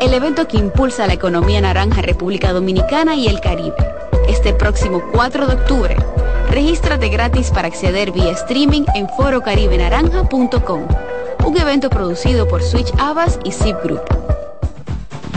[0.00, 3.76] El evento que impulsa la economía naranja República Dominicana y el Caribe.
[4.28, 5.96] Este próximo 4 de octubre
[6.54, 10.86] Regístrate gratis para acceder vía streaming en forocaribenaranja.com.
[11.44, 14.33] Un evento producido por Switch Abbas y Zip Group.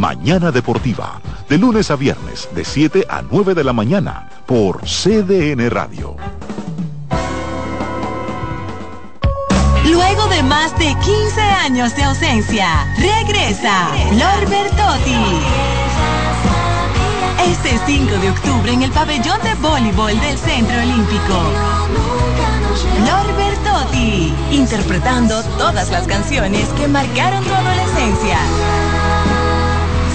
[0.00, 5.68] Mañana Deportiva, de lunes a viernes, de 7 a 9 de la mañana, por CDN
[5.68, 6.16] Radio.
[9.84, 15.22] Luego de más de 15 años de ausencia, regresa Flor Bertotti.
[17.46, 21.42] Este 5 de octubre en el pabellón de voleibol del Centro Olímpico.
[22.96, 28.38] Flor Bertotti, interpretando todas las canciones que marcaron tu adolescencia.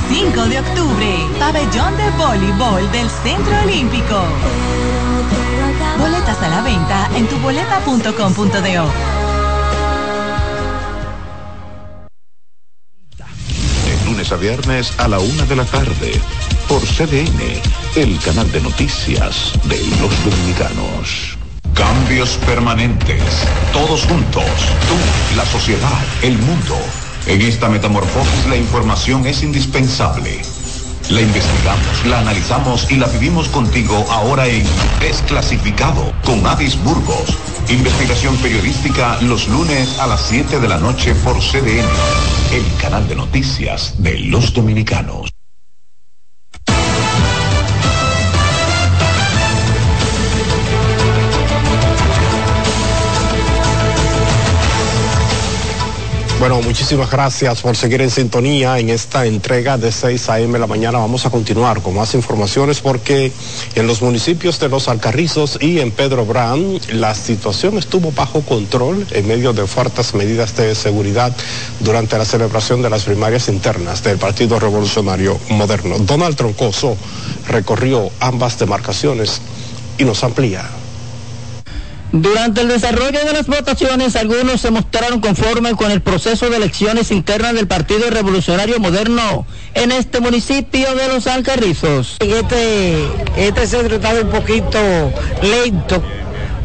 [0.10, 1.08] 5 de octubre,
[1.40, 4.22] pabellón de voleibol del Centro Olímpico.
[5.98, 8.92] Boletas a la venta en tuboleta.com.do.
[13.86, 16.22] De lunes a viernes a la una de la tarde,
[16.68, 17.62] por CDN,
[17.96, 21.38] el canal de noticias de los dominicanos.
[21.74, 23.24] Cambios permanentes,
[23.74, 24.46] todos juntos,
[24.88, 26.78] tú, la sociedad, el mundo.
[27.28, 30.42] En esta metamorfosis la información es indispensable.
[31.10, 34.64] La investigamos, la analizamos y la vivimos contigo ahora en
[35.00, 37.38] Desclasificado con Adis Burgos.
[37.70, 41.86] Investigación periodística los lunes a las 7 de la noche por CDN,
[42.54, 45.35] el canal de noticias de los dominicanos.
[56.38, 60.60] Bueno, muchísimas gracias por seguir en sintonía en esta entrega de 6 a.m.
[60.60, 61.00] la mañana.
[61.00, 63.32] Vamos a continuar con más informaciones porque
[63.74, 69.08] en los municipios de Los Alcarrizos y en Pedro Brán la situación estuvo bajo control
[69.12, 71.34] en medio de fuertes medidas de seguridad
[71.80, 75.98] durante la celebración de las primarias internas del Partido Revolucionario Moderno.
[76.00, 76.98] Donald Troncoso
[77.48, 79.42] recorrió ambas demarcaciones
[79.98, 80.70] y nos amplía.
[82.22, 87.12] Durante el desarrollo de las votaciones, algunos se mostraron conformes con el proceso de elecciones
[87.12, 92.16] internas del Partido Revolucionario Moderno en este municipio de Los Alcarrizos.
[92.22, 92.96] Este,
[93.36, 94.80] este centro estaba un poquito
[95.42, 96.02] lento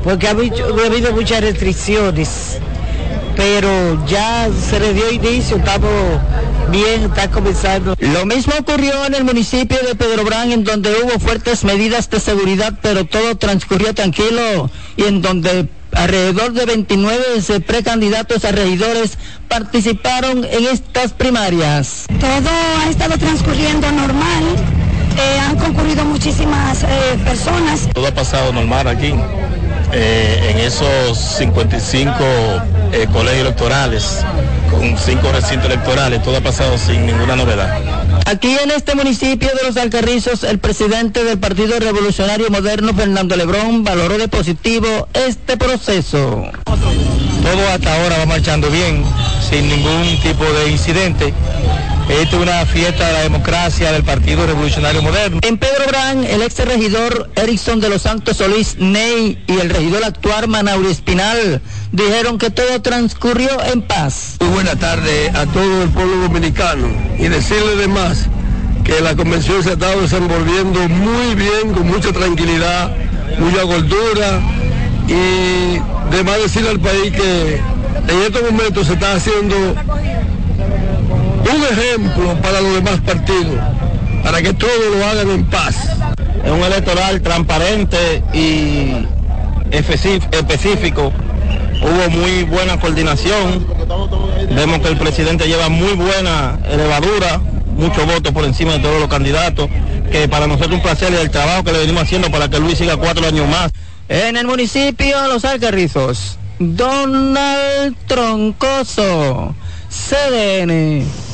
[0.04, 2.58] porque ha habido muchas restricciones,
[3.34, 5.90] pero ya se le dio inicio, estamos
[6.70, 7.94] bien, está comenzando.
[7.98, 12.20] Lo mismo ocurrió en el municipio de Pedro Brán, en donde hubo fuertes medidas de
[12.20, 17.22] seguridad, pero todo transcurrió tranquilo y en donde alrededor de 29
[17.66, 19.18] precandidatos a regidores
[19.48, 22.06] participaron en estas primarias.
[22.20, 22.50] Todo
[22.84, 24.44] ha estado transcurriendo normal.
[25.18, 26.86] Eh, han concurrido muchísimas eh,
[27.24, 27.88] personas.
[27.92, 29.12] Todo ha pasado normal aquí.
[29.92, 32.14] Eh, en esos 55
[32.92, 34.18] eh, colegios electorales,
[34.70, 37.76] con cinco recintos electorales, todo ha pasado sin ninguna novedad.
[38.26, 43.82] Aquí en este municipio de Los Alcarrizos, el presidente del Partido Revolucionario Moderno, Fernando Lebrón,
[43.82, 46.44] valoró de positivo este proceso.
[46.64, 49.02] Todo hasta ahora va marchando bien,
[49.48, 51.34] sin ningún tipo de incidente.
[52.10, 55.38] Esta es una fiesta de la democracia del Partido Revolucionario Moderno.
[55.42, 60.02] En Pedro Brán, el ex regidor Erickson de los Santos Solís Ney y el regidor
[60.02, 64.38] actual Manauri Espinal dijeron que todo transcurrió en paz.
[64.40, 68.26] Muy buena tarde a todo el pueblo dominicano y decirle además
[68.82, 72.90] que la convención se ha estado desenvolviendo muy bien, con mucha tranquilidad,
[73.38, 74.40] mucha gordura
[75.06, 75.78] y
[76.12, 77.60] además decirle al país que
[78.08, 79.76] en estos momentos se está haciendo
[81.40, 83.56] un ejemplo para los demás partidos,
[84.22, 85.76] para que todos lo hagan en paz.
[86.44, 89.06] Es un electoral transparente y
[89.70, 91.12] específico.
[91.82, 93.66] Hubo muy buena coordinación.
[94.54, 97.40] Vemos que el presidente lleva muy buena elevadura,
[97.76, 99.68] muchos votos por encima de todos los candidatos,
[100.10, 102.78] que para nosotros es un placer el trabajo que le venimos haciendo para que Luis
[102.78, 103.70] siga cuatro años más.
[104.08, 109.54] En el municipio de Los Alcarrizos, Donald Troncoso,
[109.88, 111.29] CDN.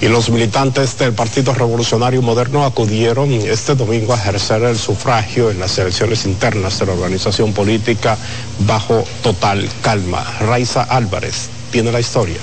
[0.00, 5.60] Y los militantes del Partido Revolucionario Moderno acudieron este domingo a ejercer el sufragio en
[5.60, 8.16] las elecciones internas de la organización política
[8.60, 10.24] bajo total calma.
[10.40, 12.38] Raiza Álvarez tiene la historia.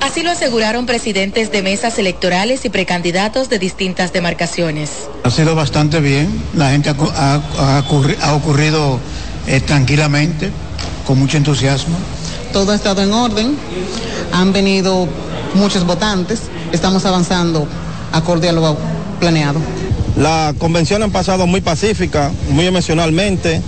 [0.00, 4.90] Así lo aseguraron presidentes de mesas electorales y precandidatos de distintas demarcaciones.
[5.24, 7.78] Ha sido bastante bien, la gente ha, ha,
[8.22, 8.98] ha ocurrido
[9.46, 10.50] eh, tranquilamente,
[11.06, 11.96] con mucho entusiasmo.
[12.52, 13.56] Todo ha estado en orden,
[14.32, 15.06] han venido
[15.54, 16.42] muchos votantes,
[16.72, 17.66] estamos avanzando
[18.12, 18.76] acorde a lo
[19.20, 19.60] planeado.
[20.16, 23.62] La convención ha pasado muy pacífica, muy emocionalmente,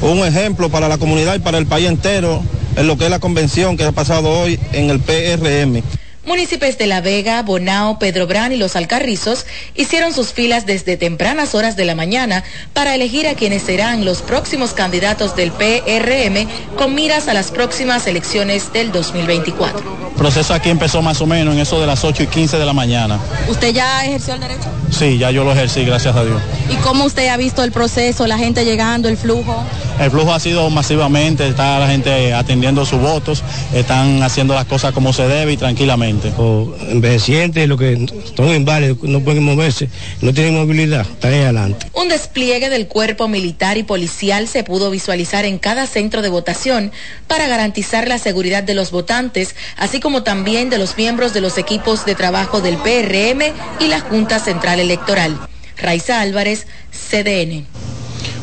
[0.00, 2.42] un ejemplo para la comunidad y para el país entero
[2.76, 5.82] en lo que es la convención que ha pasado hoy en el PRM.
[6.24, 9.44] Municipios de La Vega, Bonao, Pedro Brán y Los Alcarrizos
[9.74, 14.22] hicieron sus filas desde tempranas horas de la mañana para elegir a quienes serán los
[14.22, 16.46] próximos candidatos del PRM
[16.76, 19.80] con miras a las próximas elecciones del 2024.
[20.10, 22.66] El proceso aquí empezó más o menos en eso de las 8 y 15 de
[22.66, 23.18] la mañana.
[23.48, 24.68] ¿Usted ya ejerció el derecho?
[24.96, 26.40] Sí, ya yo lo ejercí, gracias a Dios.
[26.70, 29.64] ¿Y cómo usted ha visto el proceso, la gente llegando, el flujo?
[29.98, 33.42] El flujo ha sido masivamente, está la gente atendiendo sus votos,
[33.74, 36.11] están haciendo las cosas como se debe y tranquilamente.
[36.36, 38.06] O envejecientes, lo que
[38.36, 39.88] son inválidos, no pueden moverse,
[40.20, 41.86] no tienen movilidad, están ahí adelante.
[41.94, 46.92] Un despliegue del cuerpo militar y policial se pudo visualizar en cada centro de votación
[47.26, 51.58] para garantizar la seguridad de los votantes, así como también de los miembros de los
[51.58, 55.38] equipos de trabajo del PRM y la Junta Central Electoral.
[55.76, 57.66] Raiza Álvarez, CDN.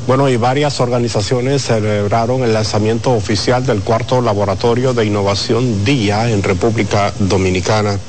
[0.10, 6.41] Bueno, y varias organizaciones celebraron el lanzamiento oficial del cuarto laboratorio de innovación DIA en
[6.41, 7.99] República Dominicana.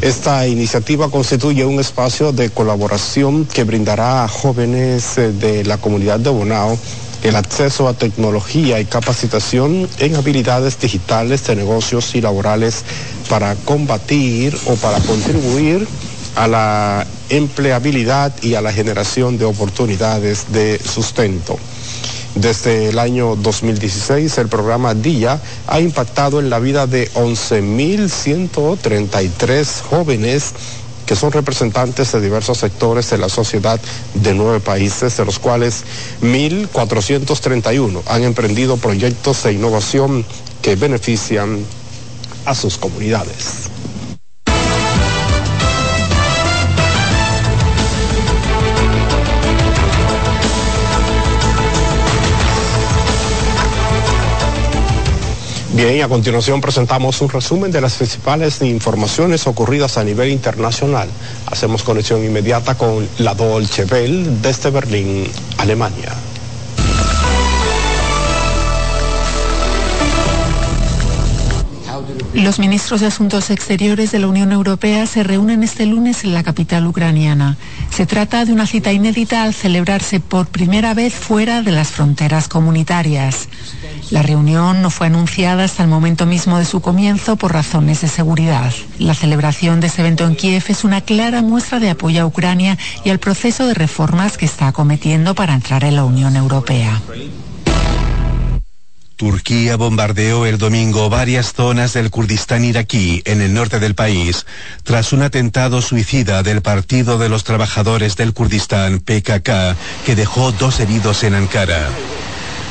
[0.00, 6.18] Esta iniciativa constituye un espacio de colaboración que brindará a jóvenes eh, de la comunidad
[6.18, 6.78] de Bonao
[7.22, 12.84] el acceso a tecnología y capacitación en habilidades digitales de negocios y laborales
[13.28, 15.86] para combatir o para contribuir
[16.36, 21.58] a la empleabilidad y a la generación de oportunidades de sustento.
[22.36, 30.52] Desde el año 2016, el programa DIA ha impactado en la vida de 11.133 jóvenes
[31.06, 33.80] que son representantes de diversos sectores de la sociedad
[34.14, 35.84] de nueve países, de los cuales
[36.20, 40.26] 1.431 han emprendido proyectos de innovación
[40.60, 41.64] que benefician
[42.44, 43.70] a sus comunidades.
[55.76, 61.06] Bien, a continuación presentamos un resumen de las principales informaciones ocurridas a nivel internacional.
[61.44, 66.14] Hacemos conexión inmediata con la Dolce Welle desde Berlín, Alemania.
[72.32, 76.42] Los ministros de Asuntos Exteriores de la Unión Europea se reúnen este lunes en la
[76.42, 77.56] capital ucraniana.
[77.90, 82.48] Se trata de una cita inédita al celebrarse por primera vez fuera de las fronteras
[82.48, 83.48] comunitarias.
[84.10, 88.08] La reunión no fue anunciada hasta el momento mismo de su comienzo por razones de
[88.08, 88.72] seguridad.
[88.98, 92.78] La celebración de este evento en Kiev es una clara muestra de apoyo a Ucrania
[93.04, 97.02] y al proceso de reformas que está acometiendo para entrar en la Unión Europea.
[99.16, 104.44] Turquía bombardeó el domingo varias zonas del Kurdistán iraquí en el norte del país
[104.84, 110.80] tras un atentado suicida del Partido de los Trabajadores del Kurdistán PKK que dejó dos
[110.80, 111.88] heridos en Ankara.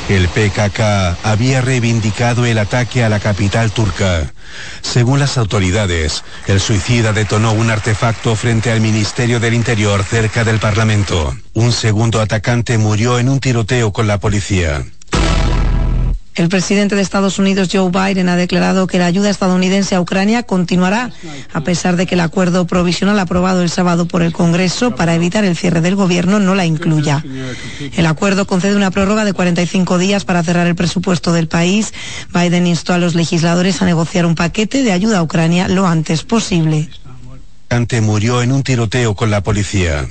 [0.08, 4.32] El PKK había reivindicado el ataque a la capital turca.
[4.82, 10.60] Según las autoridades, el suicida detonó un artefacto frente al Ministerio del Interior cerca del
[10.60, 11.36] Parlamento.
[11.56, 14.86] Un segundo atacante murió en un tiroteo con la policía.
[16.36, 20.43] El presidente de Estados Unidos, Joe Biden, ha declarado que la ayuda estadounidense a Ucrania
[20.43, 21.11] continuará,
[21.53, 25.45] a pesar de que el acuerdo provisional aprobado el sábado por el Congreso para evitar
[25.45, 27.23] el cierre del gobierno no la incluya.
[27.95, 31.93] El acuerdo concede una prórroga de 45 días para cerrar el presupuesto del país.
[32.33, 36.23] Biden instó a los legisladores a negociar un paquete de ayuda a Ucrania lo antes
[36.23, 36.89] posible.
[38.01, 40.05] murió en un tiroteo con la policía.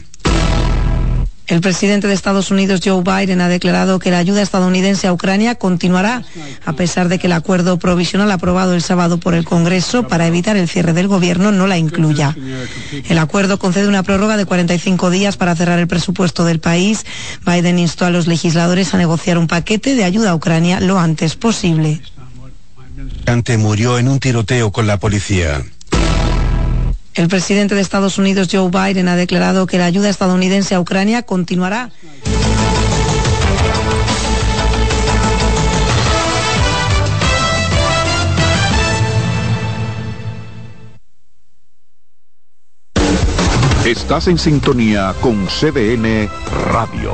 [1.47, 5.57] El presidente de Estados Unidos, Joe Biden, ha declarado que la ayuda estadounidense a Ucrania
[5.57, 6.23] continuará,
[6.65, 10.57] a pesar de que el acuerdo provisional aprobado el sábado por el Congreso para evitar
[10.57, 12.35] el cierre del gobierno no la incluya.
[13.09, 17.05] El acuerdo concede una prórroga de 45 días para cerrar el presupuesto del país.
[17.45, 21.37] Biden instó a los legisladores a negociar un paquete de ayuda a Ucrania lo antes
[21.37, 22.01] posible.
[23.59, 25.63] murió en un tiroteo con la policía.
[27.15, 31.23] El presidente de Estados Unidos, Joe Biden, ha declarado que la ayuda estadounidense a Ucrania
[31.23, 31.91] continuará.
[43.87, 46.29] Estás en sintonía con CDN
[46.73, 47.12] Radio.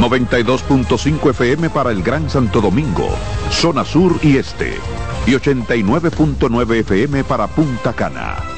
[0.00, 3.08] 92.5 FM para el Gran Santo Domingo,
[3.50, 4.74] zona sur y este.
[5.26, 8.53] Y 89.9 FM para Punta Cana.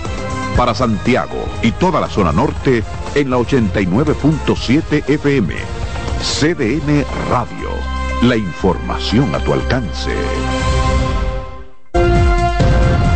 [0.57, 2.83] Para Santiago y toda la zona norte
[3.15, 5.55] en la 89.7 FM.
[6.23, 7.69] CDN Radio.
[8.23, 10.13] La información a tu alcance.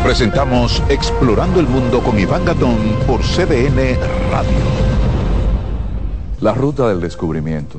[0.05, 2.77] Presentamos Explorando el Mundo con Iván Gatón
[3.07, 3.99] por CDN
[4.31, 4.51] Radio.
[6.43, 7.79] La ruta del descubrimiento.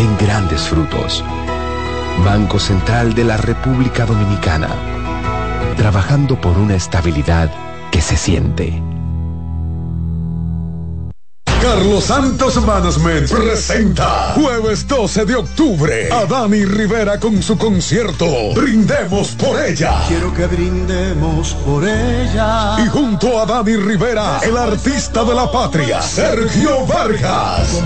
[0.00, 1.22] den grandes frutos.
[2.24, 4.68] Banco Central de la República Dominicana.
[5.76, 7.50] trabajando por una estabilidad
[7.90, 8.82] que se siente.
[11.62, 19.28] Carlos Santos Management presenta jueves 12 de octubre a Dani Rivera con su concierto Brindemos
[19.32, 20.02] por ella.
[20.08, 22.76] Quiero que brindemos por ella.
[22.84, 27.80] Y junto a Dani Rivera, el artista de la patria, Sergio Vargas.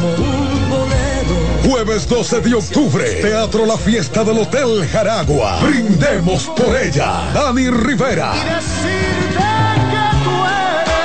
[1.65, 5.61] Jueves 12 de octubre, Teatro La Fiesta del Hotel Jaragua.
[5.63, 7.31] Brindemos por ella.
[7.33, 8.35] Dani Rivera.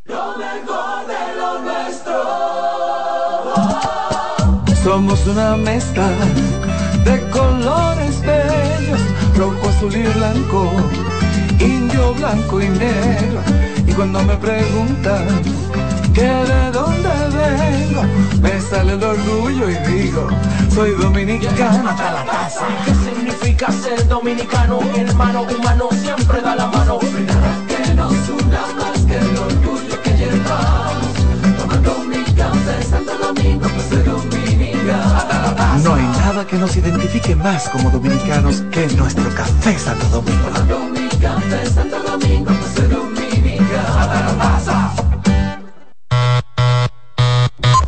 [0.05, 2.13] Lo mejor de lo nuestro.
[4.85, 6.11] Somos una mezcla
[7.05, 9.01] de colores bellos,
[9.35, 10.71] rojo, azul y blanco,
[11.59, 13.41] indio, blanco y negro.
[13.87, 15.27] Y cuando me preguntan
[16.13, 18.03] que de dónde vengo,
[18.43, 20.29] me sale el orgullo y digo,
[20.75, 21.89] soy dominicano.
[21.89, 22.67] hasta la casa.
[22.85, 24.83] ¿Qué significa ser dominicano?
[24.83, 26.99] Mi hermano humano siempre da la mano.
[28.09, 28.31] Pues.
[35.85, 40.49] No hay nada que nos identifique más como dominicanos que nuestro café Santo Domingo.
[40.51, 40.63] Pues.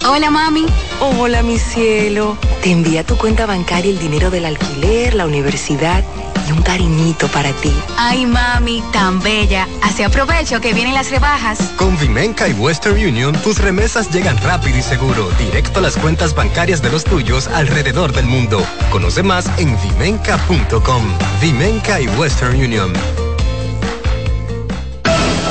[0.08, 0.66] Hola mami.
[1.00, 2.36] Hola mi cielo.
[2.62, 6.04] Te envía tu cuenta bancaria el dinero del alquiler, la universidad
[6.52, 7.72] y un cariñito para ti.
[7.96, 9.66] Ay mami, tan bella.
[9.82, 11.58] Así aprovecho que vienen las rebajas.
[11.76, 16.34] Con Vimenca y Western Union, tus remesas llegan rápido y seguro, directo a las cuentas
[16.34, 18.64] bancarias de los tuyos alrededor del mundo.
[18.90, 21.02] Conoce más en vimenca.com.
[21.40, 22.92] Vimenca y Western Union.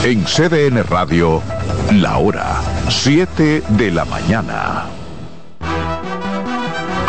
[0.03, 1.43] En CDN Radio,
[1.91, 5.00] la hora 7 de la mañana.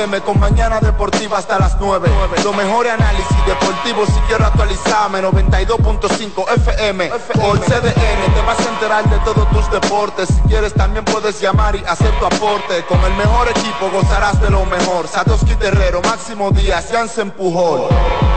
[0.00, 0.20] Son las 7 a.m.
[0.22, 2.08] con mañana deportiva hasta las 9.
[2.44, 5.22] Lo mejor análisis deportivo si quiero actualizarme.
[5.22, 8.34] 92.5 FM por CDN.
[8.34, 10.28] Te vas a enterar de todos tus deportes.
[10.28, 12.84] Si quieres también puedes llamar y hacer tu aporte.
[12.88, 15.06] Con el mejor equipo gozarás de lo mejor.
[15.06, 17.88] Satoshi Terrero, Máximo Díaz, Jansen Pujol.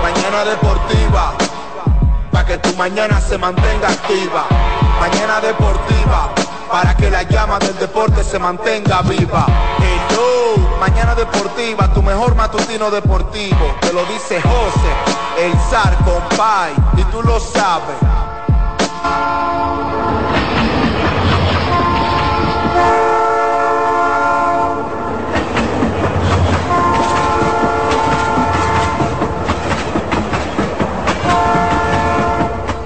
[0.01, 1.33] Mañana deportiva.
[2.31, 4.45] Para que tu mañana se mantenga activa.
[4.99, 6.29] Mañana deportiva
[6.73, 9.45] para que la llama del deporte se mantenga viva.
[9.77, 10.55] Hello,
[10.89, 13.73] mañana deportiva, tu mejor matutino deportivo.
[13.79, 14.91] Te lo dice José,
[15.39, 17.95] el zar compay, y tú lo sabes.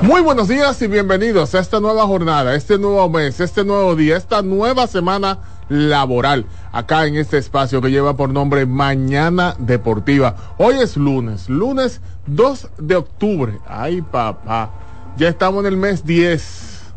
[0.01, 4.17] Muy buenos días y bienvenidos a esta nueva jornada, este nuevo mes, este nuevo día,
[4.17, 5.39] esta nueva semana
[5.69, 10.35] laboral, acá en este espacio que lleva por nombre Mañana Deportiva.
[10.57, 13.59] Hoy es lunes, lunes 2 de octubre.
[13.67, 14.71] Ay, papá,
[15.17, 16.93] ya estamos en el mes 10.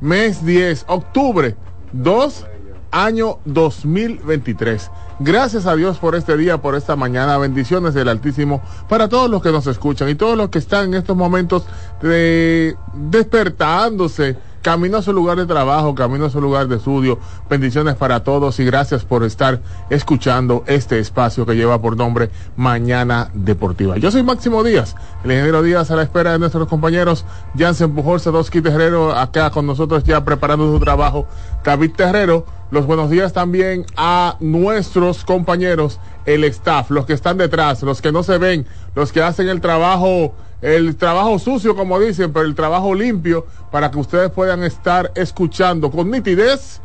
[0.00, 1.56] Mes 10, octubre
[1.92, 2.46] 2,
[2.90, 4.90] año 2023.
[5.18, 7.38] Gracias a Dios por este día, por esta mañana.
[7.38, 10.94] Bendiciones del Altísimo para todos los que nos escuchan y todos los que están en
[10.94, 11.64] estos momentos
[12.02, 14.36] de despertándose,
[14.66, 17.20] camino a su lugar de trabajo, camino a su lugar de estudio.
[17.48, 19.60] Bendiciones para todos y gracias por estar
[19.90, 23.96] escuchando este espacio que lleva por nombre Mañana Deportiva.
[23.96, 27.24] Yo soy Máximo Díaz, el ingeniero Díaz a la espera de nuestros compañeros
[27.56, 31.28] Jansen Pujol, Sadowski Terrero, acá con nosotros ya preparando su trabajo.
[31.62, 37.84] David Terrero, los buenos días también a nuestros compañeros, el staff, los que están detrás,
[37.84, 42.32] los que no se ven, los que hacen el trabajo, el trabajo sucio, como dicen,
[42.32, 46.80] pero el trabajo limpio, para que ustedes puedan estar escuchando con nitidez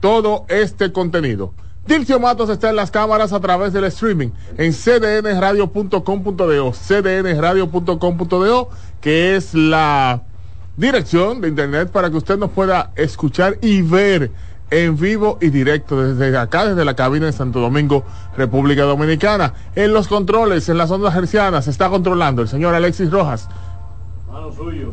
[0.00, 1.52] todo este contenido.
[1.86, 4.28] Dilcio Matos está en las cámaras a través del streaming
[4.58, 8.68] en cdnradio.com.do, cdnradio.com.do,
[9.00, 10.22] que es la
[10.76, 14.30] dirección de internet para que usted nos pueda escuchar y ver
[14.70, 18.04] en vivo y directo desde acá, desde la cabina de Santo Domingo,
[18.36, 19.54] República Dominicana.
[19.74, 23.48] En los controles, en las ondas hercianas, se está controlando el señor Alexis Rojas.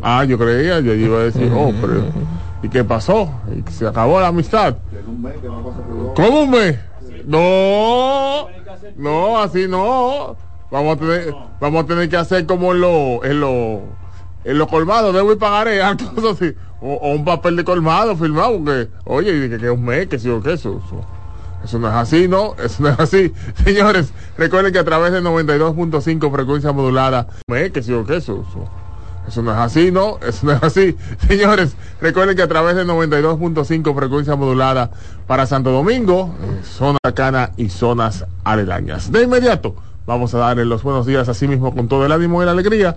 [0.01, 2.03] Ah, yo creía, yo iba a decir, oh, pero
[2.63, 3.31] ¿y qué pasó?
[3.55, 4.75] ¿Y se acabó la amistad.
[6.15, 6.79] ¿Cómo un mes?
[7.25, 8.47] No,
[8.97, 10.35] no, así no.
[10.71, 13.81] Vamos a tener, vamos a tener que hacer como en lo, en lo,
[14.47, 16.55] en lo colmado, debo y pagaré, algo así.
[16.79, 20.41] O, un papel de colmado firmado, porque, oye, que, que un mes, que sí o
[20.41, 21.01] que eso, eso.
[21.63, 22.55] Eso no es así, ¿no?
[22.63, 23.33] Eso no es así.
[23.65, 28.45] Señores, recuerden que a través de 92.5 frecuencia modulada, mes, que sí o que eso,
[28.49, 28.69] eso.
[29.27, 30.17] Eso no es así, ¿no?
[30.25, 30.95] Eso no es así.
[31.27, 34.91] Señores, recuerden que a través de 92.5 frecuencia modulada
[35.25, 39.11] para Santo Domingo, eh, zona cana y zonas aledañas.
[39.11, 39.75] De inmediato,
[40.07, 42.95] vamos a darle los buenos días así mismo con todo el ánimo y la alegría.